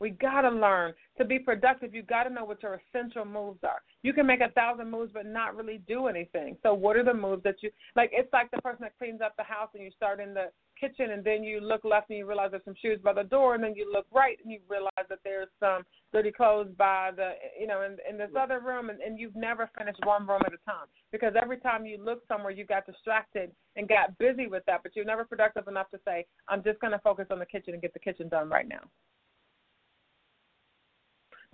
We 0.00 0.10
got 0.10 0.42
to 0.42 0.50
learn 0.50 0.94
to 1.18 1.24
be 1.24 1.38
productive. 1.38 1.94
You 1.94 2.02
got 2.02 2.24
to 2.24 2.30
know 2.30 2.44
what 2.44 2.62
your 2.62 2.80
essential 2.88 3.24
moves 3.24 3.60
are. 3.62 3.82
You 4.02 4.12
can 4.12 4.26
make 4.26 4.40
a 4.40 4.50
thousand 4.50 4.90
moves 4.90 5.12
but 5.12 5.26
not 5.26 5.56
really 5.56 5.80
do 5.86 6.06
anything. 6.06 6.56
So 6.62 6.74
what 6.74 6.96
are 6.96 7.04
the 7.04 7.14
moves 7.14 7.42
that 7.44 7.56
you 7.60 7.70
like? 7.94 8.10
It's 8.12 8.32
like 8.32 8.50
the 8.50 8.60
person 8.62 8.82
that 8.82 8.98
cleans 8.98 9.20
up 9.20 9.34
the 9.36 9.44
house 9.44 9.68
and 9.74 9.82
you 9.82 9.90
start 9.96 10.20
in 10.20 10.34
the 10.34 10.46
kitchen 10.82 11.12
and 11.12 11.22
then 11.22 11.44
you 11.44 11.60
look 11.60 11.84
left 11.84 12.10
and 12.10 12.18
you 12.18 12.26
realize 12.26 12.50
there's 12.50 12.64
some 12.64 12.74
shoes 12.82 12.98
by 13.04 13.12
the 13.12 13.22
door 13.22 13.54
and 13.54 13.62
then 13.62 13.74
you 13.76 13.90
look 13.92 14.06
right 14.12 14.38
and 14.42 14.50
you 14.52 14.58
realize 14.68 15.06
that 15.08 15.20
there's 15.22 15.48
some 15.60 15.82
dirty 16.12 16.32
clothes 16.32 16.68
by 16.76 17.10
the 17.14 17.32
you 17.58 17.68
know 17.68 17.82
in, 17.82 17.96
in 18.10 18.18
this 18.18 18.30
other 18.38 18.58
room 18.58 18.90
and, 18.90 19.00
and 19.00 19.18
you've 19.18 19.36
never 19.36 19.70
finished 19.78 20.00
one 20.04 20.26
room 20.26 20.42
at 20.44 20.52
a 20.52 20.58
time 20.68 20.86
because 21.12 21.34
every 21.40 21.58
time 21.58 21.86
you 21.86 22.02
look 22.02 22.22
somewhere 22.26 22.50
you 22.50 22.64
got 22.64 22.84
distracted 22.84 23.52
and 23.76 23.88
got 23.88 24.16
busy 24.18 24.48
with 24.48 24.64
that 24.66 24.82
but 24.82 24.96
you're 24.96 25.04
never 25.04 25.24
productive 25.24 25.68
enough 25.68 25.88
to 25.90 26.00
say 26.04 26.26
I'm 26.48 26.64
just 26.64 26.80
going 26.80 26.92
to 26.92 26.98
focus 26.98 27.26
on 27.30 27.38
the 27.38 27.46
kitchen 27.46 27.74
and 27.74 27.82
get 27.82 27.92
the 27.92 28.00
kitchen 28.00 28.28
done 28.28 28.48
right 28.48 28.68
now. 28.68 28.80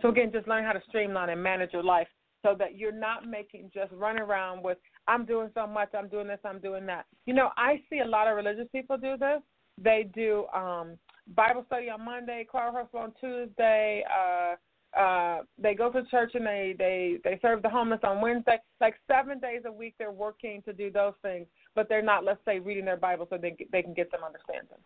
So 0.01 0.09
again, 0.09 0.31
just 0.33 0.47
learn 0.47 0.65
how 0.65 0.73
to 0.73 0.83
streamline 0.89 1.31
and 1.31 1.43
manage 1.43 1.73
your 1.73 1.83
life 1.83 2.09
so 2.43 2.55
that 2.59 2.77
you're 2.77 2.93
not 2.93 3.27
making 3.27 3.71
just 3.75 3.93
run 3.93 4.19
around 4.19 4.63
with 4.63 4.79
I'm 5.07 5.25
doing 5.25 5.51
so 5.55 5.67
much, 5.67 5.91
I'm 5.97 6.09
doing 6.09 6.29
this, 6.29 6.39
I'm 6.45 6.61
doing 6.61 6.87
that. 6.87 7.07
You 7.27 7.35
know, 7.35 7.51
I 7.57 7.83
see 7.91 8.01
a 8.01 8.07
lot 8.07 8.29
of 8.29 8.37
religious 8.37 8.69
people 8.71 8.97
do 8.97 9.17
this. 9.17 9.41
They 9.83 10.09
do 10.15 10.47
um 10.55 10.97
Bible 11.35 11.65
study 11.67 11.91
on 11.91 12.05
Monday, 12.05 12.47
choir 12.49 12.69
rehearsal 12.69 13.01
on 13.01 13.13
Tuesday, 13.21 14.05
uh 14.09 14.55
uh 14.99 15.43
they 15.59 15.75
go 15.75 15.91
to 15.91 16.05
church 16.05 16.33
and 16.35 16.47
they 16.47 16.75
they 16.79 17.19
they 17.25 17.39
serve 17.43 17.63
the 17.63 17.69
homeless 17.69 18.01
on 18.05 18.21
Wednesday. 18.21 18.59
Like 18.81 18.95
7 19.09 19.41
days 19.41 19.63
a 19.67 19.73
week 19.73 19.95
they're 19.99 20.13
working 20.13 20.63
to 20.63 20.73
do 20.73 20.91
those 20.91 21.15
things, 21.23 21.47
but 21.75 21.89
they're 21.89 22.03
not 22.03 22.25
let's 22.25 22.41
say 22.45 22.61
reading 22.61 22.85
their 22.85 22.97
Bible 22.97 23.27
so 23.31 23.37
they 23.37 23.57
they 23.73 23.83
can 23.83 23.95
get 23.95 24.11
some 24.13 24.23
understanding. 24.25 24.79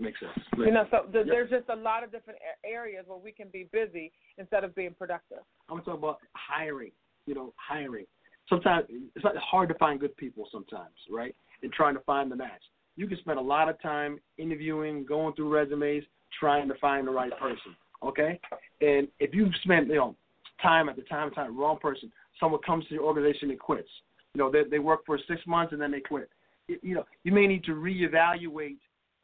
Makes 0.00 0.20
sense. 0.20 0.32
Makes 0.56 0.66
you 0.66 0.72
know, 0.72 0.84
so 0.90 1.06
the, 1.12 1.18
yep. 1.18 1.26
there's 1.28 1.50
just 1.50 1.68
a 1.68 1.76
lot 1.76 2.02
of 2.02 2.10
different 2.10 2.38
areas 2.64 3.04
where 3.06 3.18
we 3.18 3.32
can 3.32 3.48
be 3.52 3.68
busy 3.70 4.10
instead 4.38 4.64
of 4.64 4.74
being 4.74 4.94
productive. 4.98 5.38
I'm 5.68 5.76
gonna 5.76 5.84
talk 5.84 5.98
about 5.98 6.18
hiring. 6.32 6.92
You 7.26 7.34
know, 7.34 7.52
hiring. 7.56 8.06
Sometimes 8.48 8.86
it's 8.88 9.24
not 9.24 9.36
hard 9.36 9.68
to 9.68 9.74
find 9.74 10.00
good 10.00 10.16
people. 10.16 10.48
Sometimes, 10.50 10.94
right? 11.10 11.36
And 11.62 11.70
trying 11.70 11.94
to 11.94 12.00
find 12.00 12.32
the 12.32 12.36
match. 12.36 12.62
You 12.96 13.06
can 13.06 13.18
spend 13.18 13.38
a 13.38 13.42
lot 13.42 13.68
of 13.68 13.80
time 13.82 14.18
interviewing, 14.38 15.04
going 15.04 15.34
through 15.34 15.52
resumes, 15.54 16.04
trying 16.38 16.66
to 16.68 16.74
find 16.80 17.06
the 17.06 17.12
right 17.12 17.32
person. 17.38 17.76
Okay, 18.02 18.40
and 18.80 19.06
if 19.18 19.34
you 19.34 19.50
spend 19.62 19.88
you 19.88 19.96
know 19.96 20.16
time 20.62 20.88
at 20.88 20.96
the 20.96 21.02
time, 21.02 21.30
time 21.32 21.58
wrong 21.58 21.78
person, 21.78 22.10
someone 22.38 22.62
comes 22.62 22.86
to 22.86 22.94
your 22.94 23.04
organization 23.04 23.50
and 23.50 23.58
quits. 23.58 23.90
You 24.34 24.38
know, 24.38 24.50
they 24.50 24.62
they 24.70 24.78
work 24.78 25.04
for 25.04 25.18
six 25.28 25.42
months 25.46 25.74
and 25.74 25.80
then 25.80 25.90
they 25.90 26.00
quit. 26.00 26.30
You 26.68 26.94
know, 26.94 27.04
you 27.24 27.32
may 27.32 27.46
need 27.46 27.64
to 27.64 27.72
reevaluate 27.72 28.78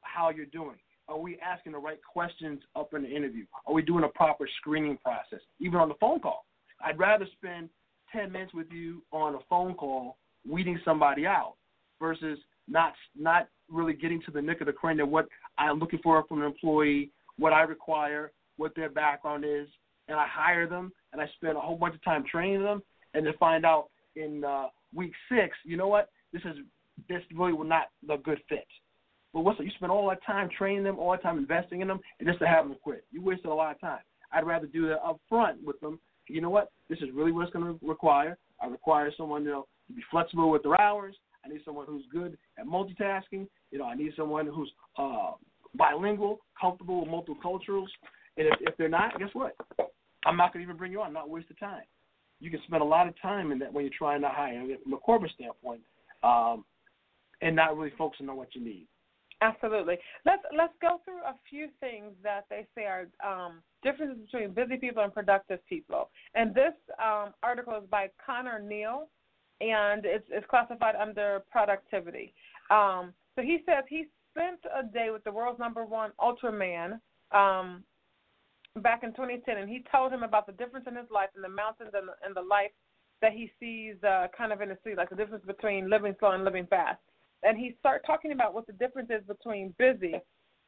how 0.06 0.30
you're 0.30 0.46
doing. 0.46 0.76
Are 1.08 1.18
we 1.18 1.38
asking 1.38 1.72
the 1.72 1.78
right 1.78 2.00
questions 2.02 2.60
up 2.74 2.94
in 2.94 3.02
the 3.02 3.08
interview? 3.08 3.44
Are 3.66 3.74
we 3.74 3.82
doing 3.82 4.04
a 4.04 4.08
proper 4.08 4.48
screening 4.58 4.98
process, 4.98 5.40
even 5.60 5.78
on 5.78 5.88
the 5.88 5.94
phone 6.00 6.20
call? 6.20 6.44
I'd 6.84 6.98
rather 6.98 7.26
spend 7.36 7.68
10 8.12 8.32
minutes 8.32 8.54
with 8.54 8.66
you 8.70 9.02
on 9.12 9.34
a 9.34 9.38
phone 9.48 9.74
call 9.74 10.16
weeding 10.48 10.80
somebody 10.84 11.26
out 11.26 11.54
versus 12.00 12.38
not 12.68 12.92
not 13.16 13.48
really 13.68 13.94
getting 13.94 14.20
to 14.22 14.30
the 14.30 14.42
nick 14.42 14.60
of 14.60 14.66
the 14.66 14.72
crane 14.72 15.00
of 15.00 15.08
what 15.08 15.26
I'm 15.58 15.78
looking 15.78 16.00
for 16.02 16.24
from 16.28 16.40
an 16.40 16.46
employee, 16.46 17.10
what 17.38 17.52
I 17.52 17.62
require, 17.62 18.32
what 18.56 18.74
their 18.74 18.88
background 18.88 19.44
is, 19.44 19.68
and 20.08 20.18
I 20.18 20.26
hire 20.28 20.68
them 20.68 20.92
and 21.12 21.20
I 21.20 21.26
spend 21.36 21.56
a 21.56 21.60
whole 21.60 21.76
bunch 21.76 21.94
of 21.94 22.04
time 22.04 22.24
training 22.30 22.62
them, 22.62 22.82
and 23.14 23.24
then 23.24 23.32
find 23.38 23.64
out 23.64 23.88
in 24.16 24.44
uh, 24.44 24.66
week 24.94 25.12
six, 25.30 25.56
you 25.64 25.76
know 25.76 25.88
what, 25.88 26.10
this 26.32 26.42
is 26.42 26.56
this 27.08 27.22
really 27.34 27.52
will 27.52 27.64
not 27.64 27.86
a 28.10 28.18
good 28.18 28.40
fit. 28.48 28.66
But 29.36 29.42
what's 29.42 29.60
you 29.60 29.70
spend 29.76 29.92
all 29.92 30.08
that 30.08 30.24
time 30.24 30.48
training 30.48 30.82
them, 30.82 30.98
all 30.98 31.10
that 31.10 31.22
time 31.22 31.36
investing 31.36 31.82
in 31.82 31.88
them, 31.88 32.00
and 32.18 32.26
just 32.26 32.38
to 32.38 32.46
have 32.46 32.66
them 32.66 32.74
quit. 32.82 33.04
You 33.12 33.22
wasted 33.22 33.50
a 33.50 33.54
lot 33.54 33.74
of 33.74 33.80
time. 33.82 33.98
I'd 34.32 34.46
rather 34.46 34.66
do 34.66 34.88
that 34.88 35.04
up 35.04 35.20
front 35.28 35.62
with 35.62 35.78
them. 35.80 36.00
You 36.26 36.40
know 36.40 36.48
what? 36.48 36.72
This 36.88 37.00
is 37.00 37.10
really 37.12 37.32
what 37.32 37.42
it's 37.42 37.52
going 37.52 37.66
to 37.66 37.86
require. 37.86 38.38
I 38.62 38.66
require 38.66 39.12
someone 39.14 39.44
you 39.44 39.50
know 39.50 39.66
to 39.88 39.92
be 39.92 40.00
flexible 40.10 40.50
with 40.50 40.62
their 40.62 40.80
hours. 40.80 41.16
I 41.44 41.50
need 41.50 41.60
someone 41.66 41.84
who's 41.86 42.04
good 42.10 42.38
at 42.58 42.64
multitasking. 42.64 43.46
You 43.72 43.78
know, 43.78 43.84
I 43.84 43.94
need 43.94 44.12
someone 44.16 44.46
who's 44.46 44.72
uh, 44.96 45.32
bilingual, 45.74 46.40
comfortable 46.58 47.02
with 47.02 47.10
multiculturals. 47.10 47.88
And 48.38 48.46
if, 48.46 48.54
if 48.60 48.76
they're 48.78 48.88
not, 48.88 49.18
guess 49.18 49.28
what? 49.34 49.54
I'm 50.24 50.38
not 50.38 50.54
going 50.54 50.64
to 50.64 50.66
even 50.66 50.78
bring 50.78 50.92
you 50.92 51.02
on. 51.02 51.08
I'm 51.08 51.12
not 51.12 51.28
waste 51.28 51.50
of 51.50 51.60
time. 51.60 51.84
You 52.40 52.50
can 52.50 52.60
spend 52.66 52.80
a 52.80 52.86
lot 52.86 53.06
of 53.06 53.12
time 53.20 53.52
in 53.52 53.58
that 53.58 53.70
when 53.70 53.84
you're 53.84 53.92
trying 53.98 54.22
to 54.22 54.30
hire. 54.30 54.64
from 54.82 54.94
a 54.94 54.96
corporate 54.96 55.32
standpoint, 55.32 55.82
um, 56.22 56.64
and 57.42 57.54
not 57.54 57.76
really 57.76 57.92
focusing 57.98 58.30
on 58.30 58.38
what 58.38 58.54
you 58.54 58.64
need. 58.64 58.86
Absolutely. 59.42 59.98
Let's 60.24 60.42
let's 60.56 60.72
go 60.80 61.00
through 61.04 61.20
a 61.20 61.34
few 61.48 61.68
things 61.78 62.14
that 62.22 62.46
they 62.48 62.66
say 62.74 62.84
are 62.84 63.06
um, 63.24 63.60
differences 63.82 64.18
between 64.24 64.52
busy 64.52 64.76
people 64.76 65.02
and 65.02 65.12
productive 65.12 65.60
people. 65.68 66.08
And 66.34 66.54
this 66.54 66.72
um, 67.02 67.34
article 67.42 67.74
is 67.76 67.84
by 67.90 68.08
Conor 68.24 68.58
Neill, 68.58 69.08
and 69.60 70.06
it's, 70.06 70.24
it's 70.30 70.46
classified 70.48 70.94
under 70.96 71.42
productivity. 71.50 72.32
Um, 72.70 73.12
so 73.34 73.42
he 73.42 73.58
says 73.66 73.84
he 73.90 74.06
spent 74.32 74.60
a 74.74 74.82
day 74.82 75.10
with 75.12 75.22
the 75.24 75.32
world's 75.32 75.60
number 75.60 75.84
one 75.84 76.12
Ultraman 76.18 76.98
um, 77.30 77.84
back 78.76 79.02
in 79.02 79.10
2010, 79.10 79.58
and 79.58 79.68
he 79.68 79.84
told 79.92 80.12
him 80.12 80.22
about 80.22 80.46
the 80.46 80.52
difference 80.52 80.86
in 80.88 80.96
his 80.96 81.10
life 81.10 81.28
in 81.36 81.42
the 81.42 81.48
mountains 81.48 81.90
and 81.92 82.08
the, 82.08 82.12
and 82.24 82.34
the 82.34 82.40
life 82.40 82.70
that 83.20 83.32
he 83.32 83.52
sees 83.60 84.02
uh, 84.02 84.28
kind 84.36 84.50
of 84.50 84.62
in 84.62 84.70
the 84.70 84.78
city, 84.82 84.96
like 84.96 85.10
the 85.10 85.16
difference 85.16 85.44
between 85.46 85.90
living 85.90 86.14
slow 86.18 86.32
and 86.32 86.44
living 86.44 86.66
fast 86.66 87.00
and 87.42 87.56
he 87.56 87.76
start 87.78 88.02
talking 88.06 88.32
about 88.32 88.54
what 88.54 88.66
the 88.66 88.72
difference 88.74 89.10
is 89.10 89.22
between 89.26 89.74
busy 89.78 90.14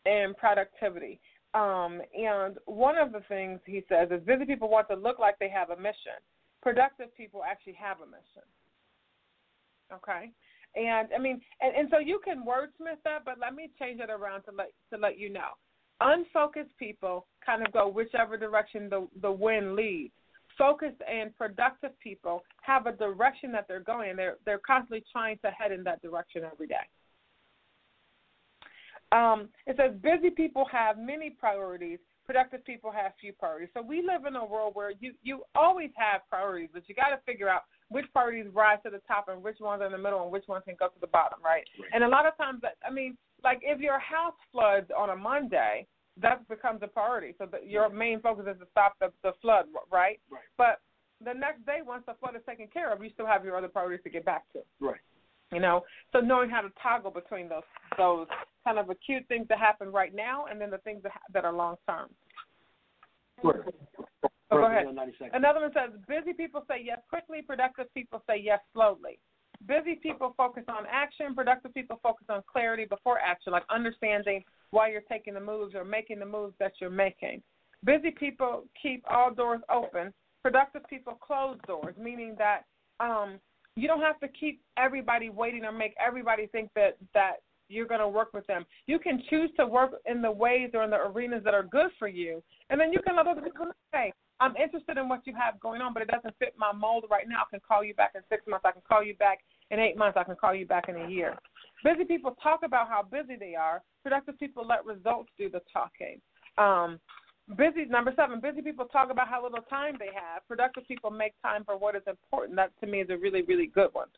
and 0.06 0.36
productivity. 0.36 1.20
Um, 1.54 2.00
and 2.14 2.56
one 2.66 2.98
of 2.98 3.12
the 3.12 3.22
things 3.28 3.60
he 3.64 3.82
says 3.88 4.08
is 4.10 4.22
busy 4.24 4.44
people 4.44 4.68
want 4.68 4.88
to 4.88 4.96
look 4.96 5.18
like 5.18 5.38
they 5.38 5.48
have 5.48 5.70
a 5.70 5.76
mission. 5.76 6.20
Productive 6.62 7.14
people 7.16 7.42
actually 7.48 7.74
have 7.74 7.98
a 8.00 8.06
mission. 8.06 8.46
Okay. 9.92 10.30
And 10.76 11.08
I 11.16 11.18
mean, 11.18 11.40
and, 11.60 11.74
and 11.74 11.88
so 11.90 11.98
you 11.98 12.20
can 12.22 12.44
wordsmith 12.44 13.02
that, 13.04 13.24
but 13.24 13.38
let 13.40 13.54
me 13.54 13.70
change 13.78 14.00
it 14.00 14.10
around 14.10 14.42
to 14.42 14.52
let 14.56 14.68
to 14.92 14.98
let 14.98 15.18
you 15.18 15.30
know. 15.30 15.56
Unfocused 16.00 16.76
people 16.78 17.26
kind 17.44 17.66
of 17.66 17.72
go 17.72 17.88
whichever 17.88 18.36
direction 18.36 18.90
the 18.90 19.08
the 19.22 19.32
wind 19.32 19.74
leads 19.74 20.12
focused 20.58 21.00
and 21.10 21.34
productive 21.36 21.98
people 22.00 22.42
have 22.62 22.86
a 22.86 22.92
direction 22.92 23.52
that 23.52 23.66
they're 23.68 23.80
going. 23.80 24.16
They're 24.16 24.36
they're 24.44 24.60
constantly 24.66 25.04
trying 25.10 25.38
to 25.44 25.50
head 25.50 25.72
in 25.72 25.84
that 25.84 26.02
direction 26.02 26.42
every 26.44 26.66
day. 26.66 26.74
Um, 29.10 29.48
it 29.66 29.76
says 29.78 29.92
busy 30.02 30.30
people 30.30 30.66
have 30.70 30.98
many 30.98 31.30
priorities. 31.30 31.98
Productive 32.26 32.62
people 32.66 32.92
have 32.92 33.12
few 33.18 33.32
priorities. 33.32 33.70
So 33.72 33.80
we 33.80 34.02
live 34.02 34.26
in 34.26 34.36
a 34.36 34.44
world 34.44 34.74
where 34.74 34.92
you 35.00 35.14
you 35.22 35.44
always 35.54 35.90
have 35.96 36.20
priorities, 36.28 36.68
but 36.74 36.82
you 36.86 36.94
got 36.94 37.08
to 37.08 37.18
figure 37.24 37.48
out 37.48 37.62
which 37.88 38.04
priorities 38.12 38.52
rise 38.52 38.78
to 38.84 38.90
the 38.90 39.00
top 39.08 39.28
and 39.28 39.42
which 39.42 39.56
ones 39.60 39.80
are 39.80 39.86
in 39.86 39.92
the 39.92 39.98
middle 39.98 40.22
and 40.22 40.30
which 40.30 40.46
ones 40.46 40.62
can 40.66 40.76
go 40.78 40.88
to 40.88 41.00
the 41.00 41.06
bottom, 41.06 41.38
right? 41.42 41.64
right. 41.80 41.90
And 41.94 42.04
a 42.04 42.08
lot 42.08 42.26
of 42.26 42.36
times, 42.36 42.60
I 42.86 42.90
mean, 42.92 43.16
like 43.42 43.60
if 43.62 43.80
your 43.80 43.98
house 43.98 44.34
floods 44.52 44.90
on 44.94 45.08
a 45.08 45.16
Monday, 45.16 45.86
that 46.22 46.48
becomes 46.48 46.80
a 46.82 46.88
priority. 46.88 47.34
So 47.38 47.46
the, 47.46 47.58
your 47.66 47.88
main 47.88 48.20
focus 48.20 48.46
is 48.50 48.58
to 48.60 48.66
stop 48.70 48.94
the, 49.00 49.12
the 49.22 49.32
flood, 49.40 49.66
right? 49.90 50.20
Right. 50.30 50.42
But 50.56 50.80
the 51.24 51.32
next 51.32 51.64
day, 51.66 51.78
once 51.84 52.04
the 52.06 52.14
flood 52.20 52.36
is 52.36 52.42
taken 52.48 52.68
care 52.68 52.92
of, 52.92 53.02
you 53.02 53.10
still 53.12 53.26
have 53.26 53.44
your 53.44 53.56
other 53.56 53.68
priorities 53.68 54.02
to 54.04 54.10
get 54.10 54.24
back 54.24 54.44
to. 54.52 54.60
Right. 54.80 55.00
You 55.52 55.60
know, 55.60 55.82
so 56.12 56.20
knowing 56.20 56.50
how 56.50 56.60
to 56.60 56.68
toggle 56.82 57.10
between 57.10 57.48
those 57.48 57.62
those 57.96 58.26
kind 58.64 58.78
of 58.78 58.90
acute 58.90 59.26
things 59.28 59.46
that 59.48 59.58
happen 59.58 59.90
right 59.90 60.14
now, 60.14 60.44
and 60.44 60.60
then 60.60 60.70
the 60.70 60.78
things 60.78 61.02
that 61.02 61.12
that 61.32 61.44
are 61.46 61.52
long 61.52 61.76
term. 61.88 62.10
Sure. 63.40 63.64
Oh, 64.50 64.58
go 64.58 64.66
ahead. 64.66 64.86
Another 65.32 65.60
one 65.60 65.72
says, 65.72 65.98
busy 66.06 66.32
people 66.32 66.64
say 66.68 66.82
yes 66.84 66.98
quickly, 67.08 67.42
productive 67.42 67.92
people 67.94 68.22
say 68.28 68.40
yes 68.42 68.60
slowly. 68.74 69.18
Busy 69.66 69.94
people 69.94 70.34
focus 70.36 70.64
on 70.68 70.84
action, 70.90 71.34
productive 71.34 71.74
people 71.74 71.98
focus 72.02 72.26
on 72.28 72.42
clarity 72.50 72.84
before 72.84 73.18
action, 73.18 73.52
like 73.52 73.64
understanding 73.70 74.44
why 74.70 74.90
you're 74.90 75.02
taking 75.02 75.34
the 75.34 75.40
moves 75.40 75.74
or 75.74 75.84
making 75.84 76.18
the 76.18 76.26
moves 76.26 76.54
that 76.58 76.72
you're 76.80 76.90
making. 76.90 77.42
Busy 77.84 78.10
people 78.10 78.64
keep 78.80 79.04
all 79.08 79.32
doors 79.32 79.60
open. 79.72 80.12
Productive 80.42 80.82
people 80.88 81.14
close 81.14 81.58
doors, 81.66 81.94
meaning 81.98 82.34
that 82.38 82.62
um, 83.00 83.38
you 83.76 83.86
don't 83.86 84.00
have 84.00 84.18
to 84.20 84.28
keep 84.28 84.60
everybody 84.76 85.30
waiting 85.30 85.64
or 85.64 85.72
make 85.72 85.94
everybody 86.04 86.46
think 86.48 86.70
that 86.74 86.96
that 87.14 87.36
you're 87.68 87.86
going 87.86 88.00
to 88.00 88.08
work 88.08 88.32
with 88.32 88.46
them. 88.46 88.64
You 88.86 88.98
can 88.98 89.22
choose 89.28 89.50
to 89.58 89.66
work 89.66 89.92
in 90.06 90.22
the 90.22 90.30
ways 90.30 90.70
or 90.74 90.84
in 90.84 90.90
the 90.90 90.96
arenas 90.96 91.42
that 91.44 91.54
are 91.54 91.62
good 91.62 91.90
for 91.98 92.08
you, 92.08 92.42
and 92.70 92.80
then 92.80 92.92
you 92.92 93.00
can 93.00 93.16
let 93.16 93.26
other 93.26 93.42
people 93.42 93.66
hey, 93.92 94.12
I'm 94.40 94.54
interested 94.56 94.96
in 94.98 95.08
what 95.08 95.26
you 95.26 95.34
have 95.34 95.58
going 95.60 95.80
on, 95.80 95.92
but 95.92 96.02
it 96.02 96.08
doesn't 96.08 96.34
fit 96.38 96.54
my 96.56 96.72
mold 96.72 97.04
right 97.10 97.28
now. 97.28 97.42
I 97.46 97.50
can 97.50 97.60
call 97.66 97.82
you 97.82 97.94
back 97.94 98.12
in 98.14 98.22
six 98.28 98.42
months. 98.46 98.64
I 98.66 98.72
can 98.72 98.82
call 98.88 99.02
you 99.02 99.14
back 99.16 99.40
in 99.70 99.80
eight 99.80 99.96
months. 99.96 100.16
I 100.16 100.24
can 100.24 100.36
call 100.36 100.54
you 100.54 100.66
back 100.66 100.88
in 100.88 100.96
a 100.96 101.08
year. 101.08 101.36
Busy 101.84 102.04
people 102.04 102.36
talk 102.42 102.60
about 102.64 102.88
how 102.88 103.02
busy 103.02 103.36
they 103.38 103.54
are. 103.54 103.82
Productive 104.02 104.38
people 104.38 104.66
let 104.66 104.84
results 104.84 105.30
do 105.38 105.48
the 105.48 105.60
talking. 105.72 106.20
Um, 106.56 106.98
busy 107.56 107.84
number 107.88 108.12
seven. 108.16 108.40
Busy 108.40 108.62
people 108.62 108.86
talk 108.86 109.10
about 109.10 109.28
how 109.28 109.42
little 109.42 109.62
time 109.70 109.94
they 109.98 110.10
have. 110.14 110.46
Productive 110.48 110.86
people 110.88 111.10
make 111.10 111.34
time 111.42 111.64
for 111.64 111.76
what 111.76 111.94
is 111.94 112.02
important. 112.06 112.56
That 112.56 112.72
to 112.80 112.86
me 112.86 113.00
is 113.00 113.10
a 113.10 113.16
really 113.16 113.42
really 113.42 113.66
good 113.66 113.90
one. 113.92 114.08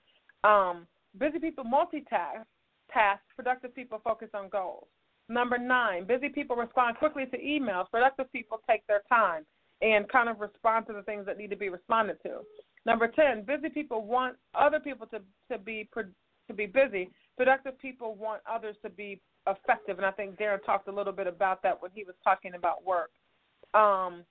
Um, 0.44 0.86
busy 1.18 1.38
people 1.38 1.64
multitask. 1.64 2.44
Task. 2.92 3.22
Productive 3.36 3.74
people 3.74 4.00
focus 4.02 4.30
on 4.34 4.48
goals. 4.48 4.88
Number 5.28 5.58
nine. 5.58 6.06
Busy 6.06 6.28
people 6.28 6.56
respond 6.56 6.96
quickly 6.96 7.26
to 7.26 7.38
emails. 7.38 7.90
Productive 7.90 8.32
people 8.32 8.60
take 8.68 8.86
their 8.86 9.02
time 9.08 9.44
and 9.80 10.08
kind 10.08 10.28
of 10.28 10.40
respond 10.40 10.86
to 10.86 10.92
the 10.92 11.02
things 11.02 11.24
that 11.26 11.38
need 11.38 11.50
to 11.50 11.56
be 11.56 11.68
responded 11.68 12.16
to. 12.24 12.40
Number 12.86 13.06
ten. 13.06 13.44
Busy 13.44 13.68
people 13.68 14.04
want 14.04 14.36
other 14.54 14.80
people 14.80 15.06
to 15.08 15.20
to 15.52 15.58
be 15.58 15.88
to 15.94 16.54
be 16.54 16.66
busy. 16.66 17.10
Productive 17.40 17.80
people 17.80 18.16
want 18.16 18.42
others 18.44 18.76
to 18.82 18.90
be 18.90 19.18
effective, 19.46 19.96
and 19.96 20.04
I 20.04 20.10
think 20.10 20.36
Darren 20.36 20.62
talked 20.62 20.88
a 20.88 20.92
little 20.92 21.14
bit 21.14 21.26
about 21.26 21.62
that 21.62 21.80
when 21.80 21.90
he 21.94 22.04
was 22.04 22.14
talking 22.22 22.52
about 22.54 22.84
work. 22.84 23.08
Um, 23.72 24.24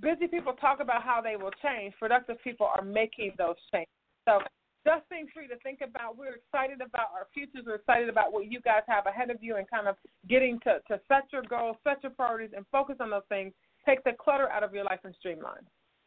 busy 0.00 0.28
people 0.28 0.52
talk 0.52 0.78
about 0.78 1.02
how 1.02 1.20
they 1.20 1.34
will 1.34 1.50
change. 1.60 1.92
Productive 1.98 2.36
people 2.44 2.70
are 2.72 2.84
making 2.84 3.32
those 3.36 3.56
changes. 3.72 3.90
So 4.28 4.38
just 4.86 5.02
things 5.08 5.28
for 5.34 5.42
you 5.42 5.48
to 5.48 5.58
think 5.64 5.80
about. 5.82 6.16
We're 6.16 6.36
excited 6.36 6.76
about 6.76 7.10
our 7.12 7.26
futures. 7.34 7.64
We're 7.66 7.82
excited 7.82 8.08
about 8.08 8.32
what 8.32 8.46
you 8.46 8.60
guys 8.60 8.82
have 8.86 9.06
ahead 9.06 9.30
of 9.30 9.38
you 9.40 9.56
and 9.56 9.68
kind 9.68 9.88
of 9.88 9.96
getting 10.28 10.60
to, 10.60 10.78
to 10.86 11.00
set 11.08 11.24
your 11.32 11.42
goals, 11.42 11.78
set 11.82 12.00
your 12.04 12.12
priorities, 12.12 12.54
and 12.56 12.64
focus 12.70 12.94
on 13.00 13.10
those 13.10 13.26
things. 13.28 13.52
take 13.84 14.04
the 14.04 14.12
clutter 14.22 14.48
out 14.50 14.62
of 14.62 14.72
your 14.72 14.84
life 14.84 15.00
and 15.02 15.16
streamline. 15.18 15.66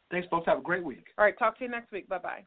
Thanks, 0.09 0.29
folks. 0.29 0.45
Have 0.45 0.59
a 0.59 0.61
great 0.61 0.85
week. 0.85 1.03
All 1.17 1.25
right, 1.25 1.37
talk 1.37 1.57
to 1.57 1.65
you 1.65 1.69
next 1.69 1.91
week. 1.91 2.07
Bye 2.07 2.19
bye. 2.19 2.45